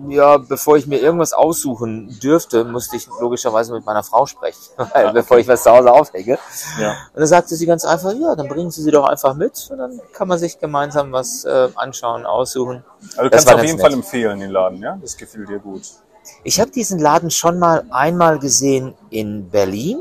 ja, 0.09 0.39
bevor 0.39 0.79
ich 0.79 0.87
mir 0.87 0.99
irgendwas 0.99 1.35
aussuchen 1.35 2.19
dürfte, 2.23 2.65
musste 2.65 2.97
ich 2.97 3.07
logischerweise 3.21 3.71
mit 3.75 3.85
meiner 3.85 4.03
Frau 4.03 4.25
sprechen, 4.25 4.59
weil, 4.95 5.13
bevor 5.13 5.37
ich 5.39 5.47
was 5.47 5.63
zu 5.63 5.71
Hause 5.71 5.93
aufhänge. 5.93 6.39
ja, 6.81 6.91
Und 7.13 7.21
dann 7.21 7.27
sagte 7.27 7.55
sie 7.55 7.67
ganz 7.67 7.85
einfach, 7.85 8.13
ja, 8.15 8.35
dann 8.35 8.49
bringen 8.49 8.71
Sie 8.71 8.83
sie 8.83 8.91
doch 8.91 9.07
einfach 9.07 9.35
mit 9.35 9.69
und 9.71 9.77
dann 9.79 10.01
kann 10.15 10.27
man 10.29 10.39
sich 10.39 10.59
gemeinsam 10.59 11.13
was 11.13 11.45
äh, 11.45 11.69
anschauen, 11.75 12.25
aussuchen. 12.25 12.83
also 13.11 13.23
du 13.25 13.31
Das 13.31 13.45
kannst 13.45 13.59
auf 13.61 13.63
jeden 13.65 13.77
nett. 13.77 13.83
Fall 13.87 13.93
empfehlen, 13.93 14.41
den 14.41 14.51
Laden, 14.51 14.81
ja? 14.83 14.97
Das 15.03 15.17
gefiel 15.19 15.45
dir 15.45 15.59
gut. 15.59 15.83
Ich 16.43 16.61
habe 16.61 16.71
diesen 16.71 16.99
Laden 16.99 17.31
schon 17.31 17.59
mal 17.59 17.85
einmal 17.91 18.39
gesehen 18.39 18.95
in 19.11 19.51
Berlin 19.51 19.99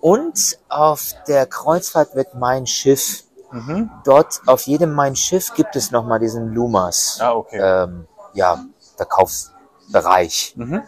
und 0.00 0.58
auf 0.68 1.14
der 1.28 1.46
Kreuzfahrt 1.46 2.14
mit 2.14 2.34
Mein 2.34 2.66
Schiff. 2.66 3.24
Mhm. 3.52 3.90
Dort 4.04 4.40
auf 4.46 4.62
jedem 4.62 4.92
Mein 4.92 5.16
Schiff 5.16 5.52
gibt 5.54 5.76
es 5.76 5.90
nochmal 5.90 6.20
diesen 6.20 6.52
Lumas. 6.54 7.18
Ah, 7.20 7.32
okay. 7.32 7.58
Ähm, 7.60 8.06
ja, 8.34 8.64
Verkaufsbereich. 8.96 10.54
Mhm. 10.56 10.82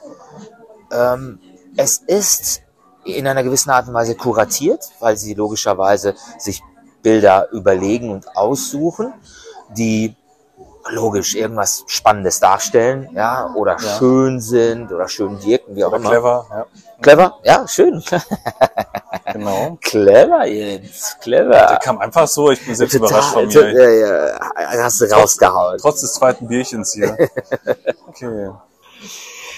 Ähm, 0.92 1.40
es 1.76 1.98
ist 1.98 2.62
in 3.04 3.26
einer 3.26 3.42
gewissen 3.42 3.70
Art 3.70 3.88
und 3.88 3.94
Weise 3.94 4.14
kuratiert, 4.14 4.90
weil 5.00 5.16
sie 5.16 5.34
logischerweise 5.34 6.14
sich 6.38 6.62
Bilder 7.02 7.50
überlegen 7.50 8.10
und 8.10 8.36
aussuchen, 8.36 9.12
die 9.76 10.14
logisch 10.90 11.34
irgendwas 11.34 11.84
Spannendes 11.86 12.40
darstellen, 12.40 13.08
ja, 13.14 13.52
oder 13.54 13.76
Ja. 13.80 13.98
schön 13.98 14.40
sind 14.40 14.90
oder 14.92 15.08
schön 15.08 15.42
wirken, 15.44 15.76
wie 15.76 15.84
auch 15.84 15.88
Oder 15.88 15.96
immer. 15.98 16.10
clever, 16.10 16.46
ja, 16.50 16.66
Clever, 17.00 17.38
ja, 17.44 17.66
schön. 17.68 18.02
genau. 19.32 19.78
clever, 19.80 20.46
Jens, 20.46 21.16
Der 21.16 21.20
clever. 21.22 21.78
kam 21.82 21.98
einfach 21.98 22.28
so, 22.28 22.50
ich 22.50 22.64
bin 22.64 22.74
selbst 22.74 22.94
überrascht 22.94 23.32
von 23.32 23.48
Total, 23.48 23.72
mir. 23.72 23.98
ja, 23.98 24.74
ja, 24.76 24.82
hast 24.84 25.00
du 25.00 25.06
rausgehauen. 25.06 25.78
Trotz 25.80 26.00
des 26.00 26.14
zweiten 26.14 26.46
Bierchens 26.48 26.92
hier. 26.92 27.16
Okay. 28.08 28.50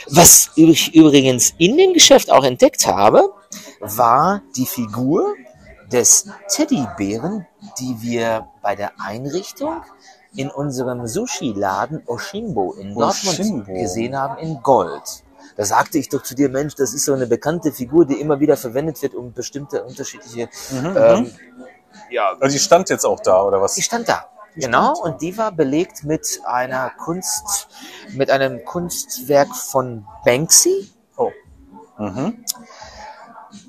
Was 0.09 0.51
ich 0.55 0.95
übrigens 0.95 1.55
in 1.59 1.77
dem 1.77 1.93
Geschäft 1.93 2.31
auch 2.31 2.45
entdeckt 2.45 2.87
habe, 2.87 3.33
war 3.81 4.43
die 4.57 4.65
Figur 4.67 5.35
des 5.91 6.29
Teddybären, 6.49 7.47
die 7.81 7.97
wir 8.01 8.47
bei 8.63 8.75
der 8.77 8.93
Einrichtung 9.01 9.83
in 10.37 10.51
unserem 10.51 11.07
Sushi-Laden 11.07 12.03
Oshimbo 12.07 12.73
in 12.75 12.95
Dortmund 12.95 13.39
Oshimbo. 13.41 13.73
gesehen 13.73 14.17
haben 14.19 14.39
in 14.39 14.63
Gold. 14.63 15.03
Da 15.57 15.65
sagte 15.65 15.99
ich 15.99 16.09
doch 16.09 16.23
zu 16.23 16.35
dir, 16.35 16.49
Mensch, 16.49 16.75
das 16.75 16.95
ist 16.95 17.05
so 17.05 17.13
eine 17.15 17.27
bekannte 17.27 17.71
Figur, 17.71 18.05
die 18.07 18.21
immer 18.21 18.41
wieder 18.41 18.57
verwendet 18.57 19.01
wird, 19.03 19.15
um 19.15 19.33
bestimmte 19.33 19.85
unterschiedliche. 19.85 20.49
Mhm, 20.73 20.97
Ähm, 20.97 21.31
ja, 22.11 22.33
Also 22.41 22.53
die 22.55 22.59
stand 22.59 22.91
jetzt 22.91 23.05
auch 23.05 23.21
da, 23.21 23.43
oder 23.45 23.61
was? 23.61 23.75
die 23.75 23.83
stand 23.83 24.09
da. 24.09 24.25
Genau, 24.57 24.95
und 25.01 25.21
die 25.21 25.37
war 25.37 25.51
belegt 25.53 26.05
mit 26.05 26.41
einer 26.45 26.91
Kunst, 26.91 27.69
mit 28.13 28.31
einem 28.31 28.65
Kunstwerk 28.65 29.55
von 29.55 30.05
Banksy. 30.25 30.89
Oh. 31.17 31.31
Mhm. 31.99 32.45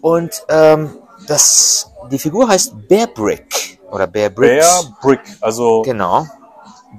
Und 0.02 0.46
ähm, 0.50 0.98
das, 1.28 1.90
die 2.12 2.20
Figur 2.20 2.48
heißt 2.48 2.88
Bear 2.88 3.08
Brick 3.08 3.80
oder 3.92 4.06
Bear 4.08 4.30
Bricks. 4.30 4.66
Bear 4.84 4.98
Brick, 5.02 5.22
also 5.42 5.82
Genau, 5.84 6.28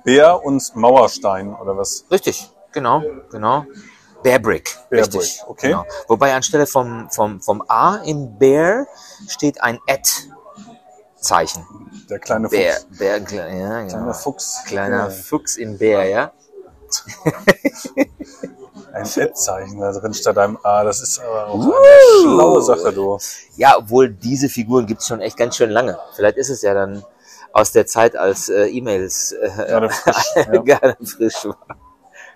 Bär 0.05 0.45
und 0.45 0.75
Mauerstein, 0.77 1.55
oder 1.55 1.77
was? 1.77 2.05
richtig, 2.11 2.51
genau, 2.73 3.03
genau. 3.31 3.65
Bear 4.23 4.39
Brick, 4.39 4.77
Bear 4.91 5.03
richtig. 5.03 5.39
Brick, 5.41 5.51
okay. 5.51 5.69
Genau. 5.69 5.85
Wobei 6.09 6.35
anstelle 6.35 6.67
vom, 6.67 7.09
vom, 7.11 7.41
vom 7.41 7.63
A 7.69 7.97
im 8.05 8.39
Bear 8.39 8.87
steht 9.29 9.63
ein 9.63 9.79
Ad-Zeichen. 9.89 11.65
Der 12.11 12.19
kleine 12.19 12.49
Fuchs. 12.49 12.87
Bear, 12.99 13.19
kle- 13.19 13.37
ja, 13.59 13.81
genau. 13.83 13.89
Kleiner 13.89 14.15
Fuchs. 14.15 14.63
Kleiner 14.67 14.97
Ja. 15.05 15.11
Fuchs 15.11 15.57
in 15.57 15.79
Bär, 15.79 16.05
ja. 16.09 16.33
Ein 18.93 19.03
Ad-Zeichen 19.03 19.79
da 19.81 19.93
drin 19.93 20.15
statt 20.15 20.39
einem 20.39 20.59
A. 20.63 20.83
Das 20.85 21.01
ist 21.03 21.21
aber 21.21 21.49
auch 21.49 21.55
Uh. 21.67 21.73
eine 21.75 22.23
schlaue 22.23 22.63
Sache, 22.63 22.93
du. 22.93 23.19
Ja, 23.57 23.77
obwohl 23.79 24.09
diese 24.11 24.49
Figuren 24.49 24.87
gibt's 24.87 25.07
schon 25.07 25.21
echt 25.21 25.37
ganz 25.37 25.57
schön 25.57 25.71
lange. 25.71 25.99
Vielleicht 26.15 26.37
ist 26.39 26.49
es 26.49 26.63
ja 26.63 26.73
dann 26.75 27.05
aus 27.57 27.73
der 27.73 27.87
Zeit, 27.87 28.17
als 28.17 28.49
äh, 28.49 28.67
E-Mails 28.67 29.33
äh, 29.33 29.49
Gerade 29.57 29.91
frisch. 29.91 30.25
Ja. 30.37 30.63
gerade 30.63 30.97
frisch 31.05 31.45
war. 31.45 31.59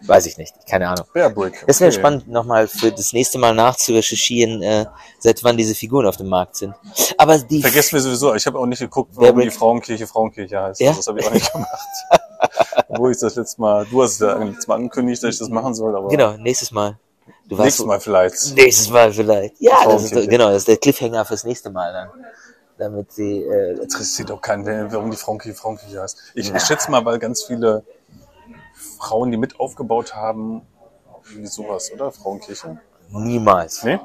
Weiß 0.03 0.25
ich 0.25 0.39
nicht, 0.39 0.55
keine 0.67 0.89
Ahnung. 0.89 1.05
Bear 1.13 1.29
Brick. 1.29 1.63
Das 1.67 1.79
wäre 1.81 1.91
okay. 1.91 2.01
spannend, 2.01 2.27
nochmal 2.27 2.67
für 2.69 2.91
das 2.91 3.13
nächste 3.13 3.37
Mal 3.37 3.55
nachzurecherchieren, 3.55 4.63
äh, 4.63 4.87
seit 5.19 5.45
wann 5.45 5.59
diese 5.59 5.75
Figuren 5.75 6.07
auf 6.07 6.17
dem 6.17 6.29
Markt 6.29 6.57
sind. 6.57 6.75
Aber 7.19 7.37
die 7.37 7.61
Vergessen 7.61 7.93
wir 7.93 8.01
sowieso. 8.01 8.35
Ich 8.35 8.47
habe 8.47 8.59
auch 8.59 8.65
nicht 8.65 8.79
geguckt, 8.79 9.11
warum 9.15 9.41
die 9.41 9.49
Brick. 9.49 9.53
Frauenkirche 9.53 10.07
Frauenkirche 10.07 10.59
heißt. 10.59 10.81
Ja? 10.81 10.95
Das 10.95 11.07
habe 11.07 11.21
ich 11.21 11.27
auch 11.27 11.33
nicht 11.33 11.53
gemacht. 11.53 11.69
Obwohl 12.89 13.11
ich 13.11 13.19
das 13.19 13.35
letzte 13.35 13.61
Mal, 13.61 13.87
du 13.91 14.03
hast 14.03 14.13
es 14.13 14.19
ja 14.21 14.43
letztes 14.43 14.67
Mal 14.67 14.77
angekündigt, 14.77 15.23
dass 15.23 15.35
ich 15.35 15.39
das 15.39 15.51
machen 15.51 15.75
soll, 15.75 15.95
aber 15.95 16.09
Genau, 16.09 16.33
nächstes 16.39 16.71
Mal. 16.71 16.99
Du 17.47 17.59
weißt, 17.59 17.67
nächstes 17.67 17.87
Mal 17.87 18.01
vielleicht. 18.01 18.57
Nächstes 18.57 18.89
Mal 18.89 19.13
vielleicht. 19.13 19.61
Ja, 19.61 19.85
das 19.85 20.05
ist, 20.05 20.31
genau, 20.31 20.49
das 20.49 20.59
ist 20.59 20.69
der 20.69 20.79
Cliffhanger 20.79 21.27
fürs 21.27 21.45
nächste 21.45 21.71
Mal 21.71 21.93
dann. 21.93 22.09
Damit 22.81 23.13
sie, 23.13 23.43
äh, 23.43 23.75
interessiert 23.81 24.31
auch 24.33 24.41
keinen, 24.41 24.65
wer- 24.65 24.91
warum 24.93 25.11
die 25.11 25.17
Frauenkirche 25.19 25.55
Frauenkirche 25.57 26.01
heißt. 26.01 26.33
Ich, 26.35 26.53
ich 26.53 26.63
schätze 26.63 26.91
mal, 26.91 27.05
weil 27.05 27.19
ganz 27.19 27.43
viele 27.45 27.85
Frauen, 28.99 29.31
die 29.31 29.37
mit 29.37 29.61
aufgebaut 29.61 30.15
haben, 30.15 30.63
irgendwie 31.29 31.47
sowas, 31.47 31.93
oder? 31.93 32.11
Frauenkirche? 32.11 32.81
niemals. 33.13 33.83
Nee? 33.85 33.99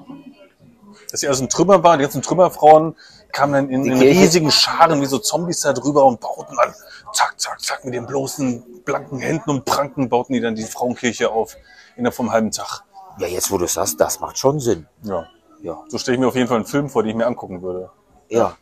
Dass 1.12 1.20
sie 1.22 1.28
also 1.28 1.44
ein 1.44 1.50
Trümmer 1.50 1.84
waren, 1.84 2.00
die 2.00 2.04
ganzen 2.04 2.22
Trümmerfrauen 2.22 2.96
kamen 3.32 3.54
dann 3.54 3.70
in, 3.70 3.86
in 3.86 4.00
riesigen 4.00 4.50
Scharen 4.52 5.00
wie 5.02 5.06
so 5.06 5.20
Zombies 5.20 5.60
da 5.62 5.74
drüber 5.74 6.04
und 6.06 6.20
bauten 6.20 6.56
dann 6.56 6.74
zack, 7.14 7.40
zack, 7.40 7.62
zack 7.62 7.86
mit 7.86 7.94
den 7.94 8.06
bloßen, 8.08 8.82
blanken 8.84 9.20
Händen 9.20 9.50
und 9.52 9.64
Pranken 9.66 10.10
bauten 10.10 10.34
die 10.34 10.42
dann 10.42 10.56
die 10.56 10.64
Frauenkirche 10.64 11.30
auf 11.32 11.56
innerhalb 11.96 12.16
vom 12.16 12.32
halben 12.32 12.52
Tag. 12.52 12.84
Ja, 13.20 13.28
jetzt 13.28 13.52
wo 13.52 13.58
du 13.58 13.66
es 13.66 13.74
sagst, 13.74 14.00
das 14.02 14.20
macht 14.20 14.38
schon 14.38 14.60
Sinn. 14.60 14.88
Ja. 15.04 15.28
Ja. 15.62 15.84
So 15.88 15.98
stelle 15.98 16.16
ich 16.16 16.20
mir 16.22 16.28
auf 16.28 16.36
jeden 16.36 16.48
Fall 16.48 16.58
einen 16.58 16.66
Film 16.66 16.90
vor, 16.90 17.04
den 17.04 17.12
ich 17.12 17.16
mir 17.16 17.28
angucken 17.28 17.62
würde. 17.62 17.90
Ja. 18.30 18.58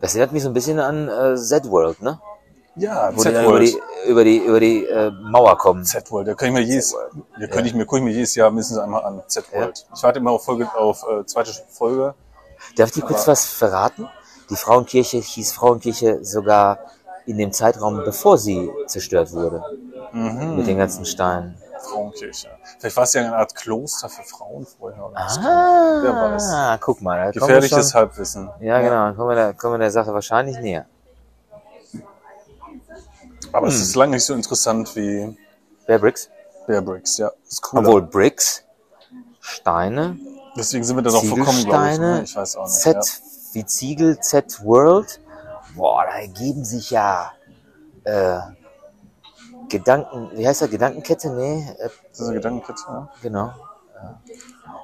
Das 0.00 0.14
erinnert 0.14 0.32
mich 0.32 0.42
so 0.42 0.48
ein 0.48 0.54
bisschen 0.54 0.78
an 0.78 1.08
äh, 1.08 1.36
Z-World, 1.36 2.02
ne? 2.02 2.20
Ja, 2.76 3.10
Wo 3.12 3.24
die 3.24 3.32
dann 3.32 3.44
über 3.44 3.58
die, 3.58 3.76
über 4.06 4.24
die, 4.24 4.36
über 4.38 4.60
die 4.60 4.84
äh, 4.84 5.10
Mauer 5.10 5.58
kommen. 5.58 5.84
Z-World, 5.84 6.28
da 6.28 6.34
kann 6.34 6.48
ich 6.48 6.54
mir 6.54 6.60
jedes, 6.60 6.94
ja, 7.38 7.46
könnte 7.48 7.68
ich 7.68 7.74
mir, 7.74 7.84
gucke 7.84 7.98
ich 7.98 8.04
mir 8.04 8.12
jedes 8.12 8.34
Jahr 8.36 8.50
mindestens 8.50 8.78
einmal 8.78 9.04
an. 9.04 9.22
Z-World. 9.26 9.86
Ich 9.94 10.02
warte 10.02 10.20
immer 10.20 10.30
auf 10.30 10.44
Folge, 10.44 10.72
auf 10.74 11.04
äh, 11.08 11.24
zweite 11.26 11.50
Folge. 11.70 12.14
Darf 12.76 12.88
ich 12.90 12.94
dir 12.94 13.02
kurz 13.02 13.26
was 13.26 13.46
verraten? 13.46 14.08
Die 14.50 14.56
Frauenkirche 14.56 15.18
hieß 15.18 15.52
Frauenkirche 15.52 16.24
sogar 16.24 16.78
in 17.26 17.36
dem 17.36 17.52
Zeitraum, 17.52 18.02
bevor 18.04 18.38
sie 18.38 18.70
zerstört 18.86 19.32
wurde. 19.32 19.62
Mhm. 20.12 20.56
Mit 20.56 20.66
den 20.66 20.78
ganzen 20.78 21.04
Steinen. 21.04 21.56
Frauenkirche. 21.82 22.48
Vielleicht 22.78 22.96
war 22.96 23.04
es 23.04 23.12
ja 23.14 23.22
eine 23.22 23.36
Art 23.36 23.54
Kloster 23.54 24.08
für 24.08 24.22
Frauen 24.22 24.66
vorher. 24.66 25.04
Oder 25.06 25.14
was. 25.14 25.38
Ah, 25.38 26.00
Wer 26.02 26.14
weiß. 26.14 26.80
guck 26.80 27.00
mal. 27.02 27.32
Gefährliches 27.32 27.90
schon, 27.90 28.00
Halbwissen. 28.00 28.50
ja, 28.60 28.80
genau. 28.80 28.90
Dann 29.06 29.16
kommen 29.16 29.28
wir, 29.30 29.34
der, 29.36 29.54
kommen 29.54 29.74
wir 29.74 29.78
der 29.78 29.90
Sache 29.90 30.12
wahrscheinlich 30.12 30.58
näher. 30.58 30.86
Aber 33.52 33.66
Hm. 33.68 33.74
es 33.74 33.80
ist 33.80 33.94
lange 33.96 34.12
nicht 34.16 34.24
so 34.24 34.34
interessant 34.34 34.94
wie 34.96 35.36
Bear 35.86 35.98
Bricks. 35.98 36.28
Bear 36.66 36.82
Bricks, 36.82 37.16
ja. 37.18 37.30
Ist 37.48 37.62
cool. 37.72 37.80
Obwohl 37.80 38.02
Bricks, 38.02 38.64
Steine, 39.40 40.18
Deswegen 40.56 40.82
sind 40.82 40.96
wir 40.96 41.02
da 41.02 41.10
noch 41.12 41.24
verkommen, 41.24 41.64
glaube 41.64 41.90
ich. 41.92 41.98
Ne? 41.98 42.22
Ich 42.24 42.34
weiß 42.34 42.56
auch 42.56 42.64
nicht. 42.66 42.74
Z 42.80 42.96
Ja. 42.96 43.02
wie 43.52 43.64
Ziegel, 43.64 44.18
Z 44.20 44.64
World. 44.64 45.20
Boah, 45.76 46.04
da 46.04 46.18
ergeben 46.18 46.64
sich 46.64 46.90
ja 46.90 47.32
äh, 48.04 48.38
Gedanken, 49.68 50.30
wie 50.34 50.46
heißt 50.46 50.62
das? 50.62 50.70
Gedankenkette? 50.70 51.30
Nee, 51.30 51.68
äh, 51.78 51.88
Das 52.10 52.20
ist 52.20 52.26
eine 52.26 52.34
Gedankenkette, 52.36 52.80
ja. 52.88 53.08
genau. 53.22 53.46
Äh, 53.48 54.32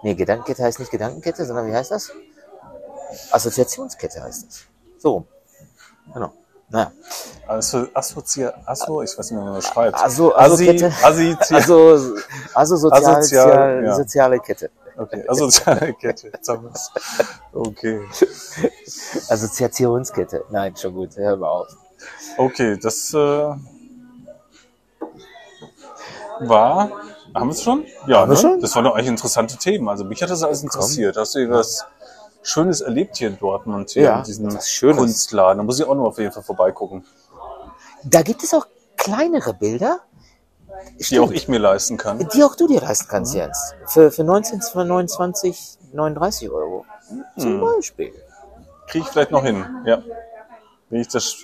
nee, 0.03 0.15
Gedankenkette 0.15 0.63
heißt 0.65 0.79
nicht 0.79 0.91
Gedankenkette, 0.91 1.45
sondern 1.47 1.67
wie 1.67 1.75
heißt 1.75 1.91
das? 1.91 2.11
Assoziationskette 3.31 4.23
heißt 4.23 4.47
das. 4.47 4.61
So. 4.99 5.27
Genau. 6.13 6.33
Naja. 6.71 6.93
Also, 7.47 7.87
Assozi, 7.95 8.47
Asso, 8.65 9.03
ich 9.03 9.17
weiß 9.19 9.31
nicht, 9.31 9.41
wie 9.41 9.45
man 9.45 9.55
das 9.55 9.67
schreibt. 9.67 9.97
Also, 10.03 10.35
Assi, 10.35 10.69
Assi-Kette. 10.71 10.93
Assi, 11.05 11.37
Also, 11.55 12.17
also 12.55 12.77
sozial, 12.77 13.23
sozial, 13.23 13.85
ja. 13.85 13.95
soziale 13.95 14.41
Kette. 14.41 14.71
okay, 14.97 15.25
asoziale 15.29 15.93
Kette. 15.95 16.33
Okay. 17.53 18.01
Assoziationskette. 19.29 20.45
Nein, 20.51 20.75
schon 20.77 20.95
gut, 20.95 21.17
hör 21.17 21.37
mal 21.37 21.49
auf. 21.49 21.69
Okay, 22.39 22.77
das 22.79 23.13
äh, 23.15 23.55
war. 26.41 26.91
Haben 27.35 27.49
wir 27.49 27.53
es 27.53 27.63
schon? 27.63 27.85
Ja, 28.07 28.27
ne? 28.27 28.37
schon? 28.37 28.61
Das 28.61 28.75
waren 28.77 28.85
doch 28.85 28.95
eigentlich 28.95 29.09
interessante 29.09 29.57
Themen. 29.57 29.89
Also 29.89 30.05
mich 30.05 30.23
hat 30.23 30.31
das 30.31 30.43
alles 30.43 30.63
interessiert. 30.63 31.17
Hast 31.17 31.35
du 31.35 31.41
irgendwas 31.41 31.87
Schönes 32.43 32.81
erlebt 32.81 33.17
hier 33.17 33.29
in 33.29 33.39
Dortmund, 33.39 33.91
hier 33.91 34.03
Ja, 34.03 34.19
in 34.19 34.25
diesem. 34.25 34.49
Kunstladen? 34.97 35.59
Da 35.59 35.65
muss 35.65 35.81
ich 35.81 35.87
auch 35.87 35.95
noch 35.95 36.05
auf 36.05 36.19
jeden 36.19 36.33
Fall 36.33 36.43
vorbeigucken. 36.43 37.05
Da 38.05 38.23
gibt 38.23 38.43
es 38.43 38.53
auch 38.55 38.67
kleinere 38.97 39.55
Bilder. 39.55 40.01
Die 40.99 41.19
auch 41.19 41.31
ich 41.31 41.49
mir 41.49 41.59
leisten 41.59 41.97
kann. 41.97 42.29
Die 42.35 42.45
auch 42.45 42.55
du 42.57 42.67
dir 42.67 42.81
leisten 42.81 43.09
kannst, 43.09 43.35
Jens. 43.35 43.75
Für, 43.87 44.11
für 44.11 44.25
19, 44.25 44.61
29, 44.75 45.79
39 45.93 46.51
Euro. 46.51 46.85
Zum 47.39 47.61
Beispiel. 47.61 48.13
Kriege 48.87 49.05
ich 49.05 49.11
vielleicht 49.11 49.31
noch 49.31 49.43
hin. 49.43 49.65
Ja. 49.87 50.03
Wenn 50.91 51.01
ich 51.01 51.09
das 51.09 51.37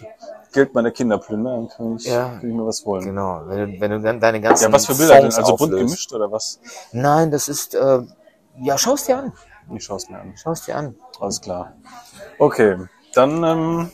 Geld 0.52 0.74
meiner 0.74 0.90
Kinder 0.90 1.18
plündere, 1.18 1.54
dann 1.56 1.68
kann 1.68 1.96
ich, 1.96 2.04
Ja. 2.06 2.28
kann 2.40 2.48
ich 2.48 2.54
mir 2.54 2.66
was 2.66 2.84
holen. 2.84 3.04
Genau. 3.04 3.42
Wenn 3.46 3.72
du, 3.74 3.80
wenn 3.80 3.90
du 3.92 4.00
dann 4.00 4.20
deine 4.20 4.40
ganzen 4.40 4.64
Ja, 4.64 4.72
was 4.72 4.86
für 4.86 4.94
Bilder 4.94 5.20
denn? 5.20 5.32
Also 5.32 5.56
bunt 5.56 5.72
gemischt 5.72 6.12
oder 6.12 6.30
was? 6.30 6.58
Nein, 6.92 7.30
das 7.30 7.48
ist, 7.48 7.74
äh, 7.74 8.00
ja, 8.60 8.76
schau's 8.78 9.04
dir 9.04 9.18
an. 9.18 9.32
Ich 9.74 9.84
schaue 9.84 9.98
es 9.98 10.10
mir 10.10 10.18
an. 10.18 10.34
Schau's 10.36 10.62
dir 10.64 10.76
an. 10.76 10.96
Alles 11.20 11.40
klar. 11.40 11.74
Okay, 12.38 12.76
dann 13.14 13.44
ähm, 13.44 13.90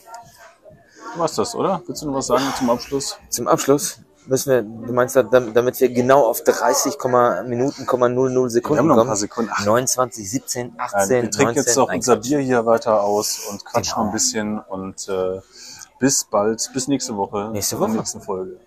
war's 1.15 1.35
das, 1.35 1.53
oder? 1.55 1.81
Willst 1.85 2.01
du 2.01 2.07
noch 2.07 2.15
was 2.15 2.27
sagen 2.27 2.43
zum 2.57 2.69
Abschluss? 2.71 3.17
Zum 3.29 3.47
Abschluss 3.47 3.99
müssen 4.25 4.49
wir, 4.51 4.61
du 4.63 4.93
meinst, 4.93 5.15
dam- 5.15 5.53
damit 5.53 5.79
wir 5.79 5.89
genau 5.89 6.25
auf 6.25 6.41
30 6.43 6.97
Komma- 6.97 7.43
Minuten, 7.43 7.85
Komma 7.85 8.09
00 8.09 8.49
Sekunden 8.49 8.75
Wir 8.77 8.79
haben 8.79 8.87
noch 8.87 9.03
ein 9.03 9.07
paar 9.07 9.15
Sekunden. 9.15 9.51
Ach, 9.53 9.65
29, 9.65 10.29
17, 10.29 10.73
18, 10.77 10.97
Nein, 10.99 11.09
wir 11.09 11.21
trinken 11.31 11.45
19, 11.55 11.55
jetzt 11.63 11.77
noch 11.77 11.93
unser. 11.93 12.15
Bier 12.17 12.39
hier 12.39 12.65
weiter 12.65 13.01
aus 13.03 13.39
und 13.49 13.63
quatschen 13.63 13.93
Genau. 13.95 14.05
ein 14.07 14.11
bisschen 14.11 14.59
und 14.59 15.07
äh, 15.07 15.39
bis 15.99 16.25
bald, 16.25 16.69
bis 16.73 16.87
nächste 16.87 17.15
Woche. 17.17 17.49
Nächste 17.51 17.75
in 17.75 17.81
der 17.81 17.89
Woche. 17.89 17.97
nächsten 17.97 18.21
Folge. 18.21 18.59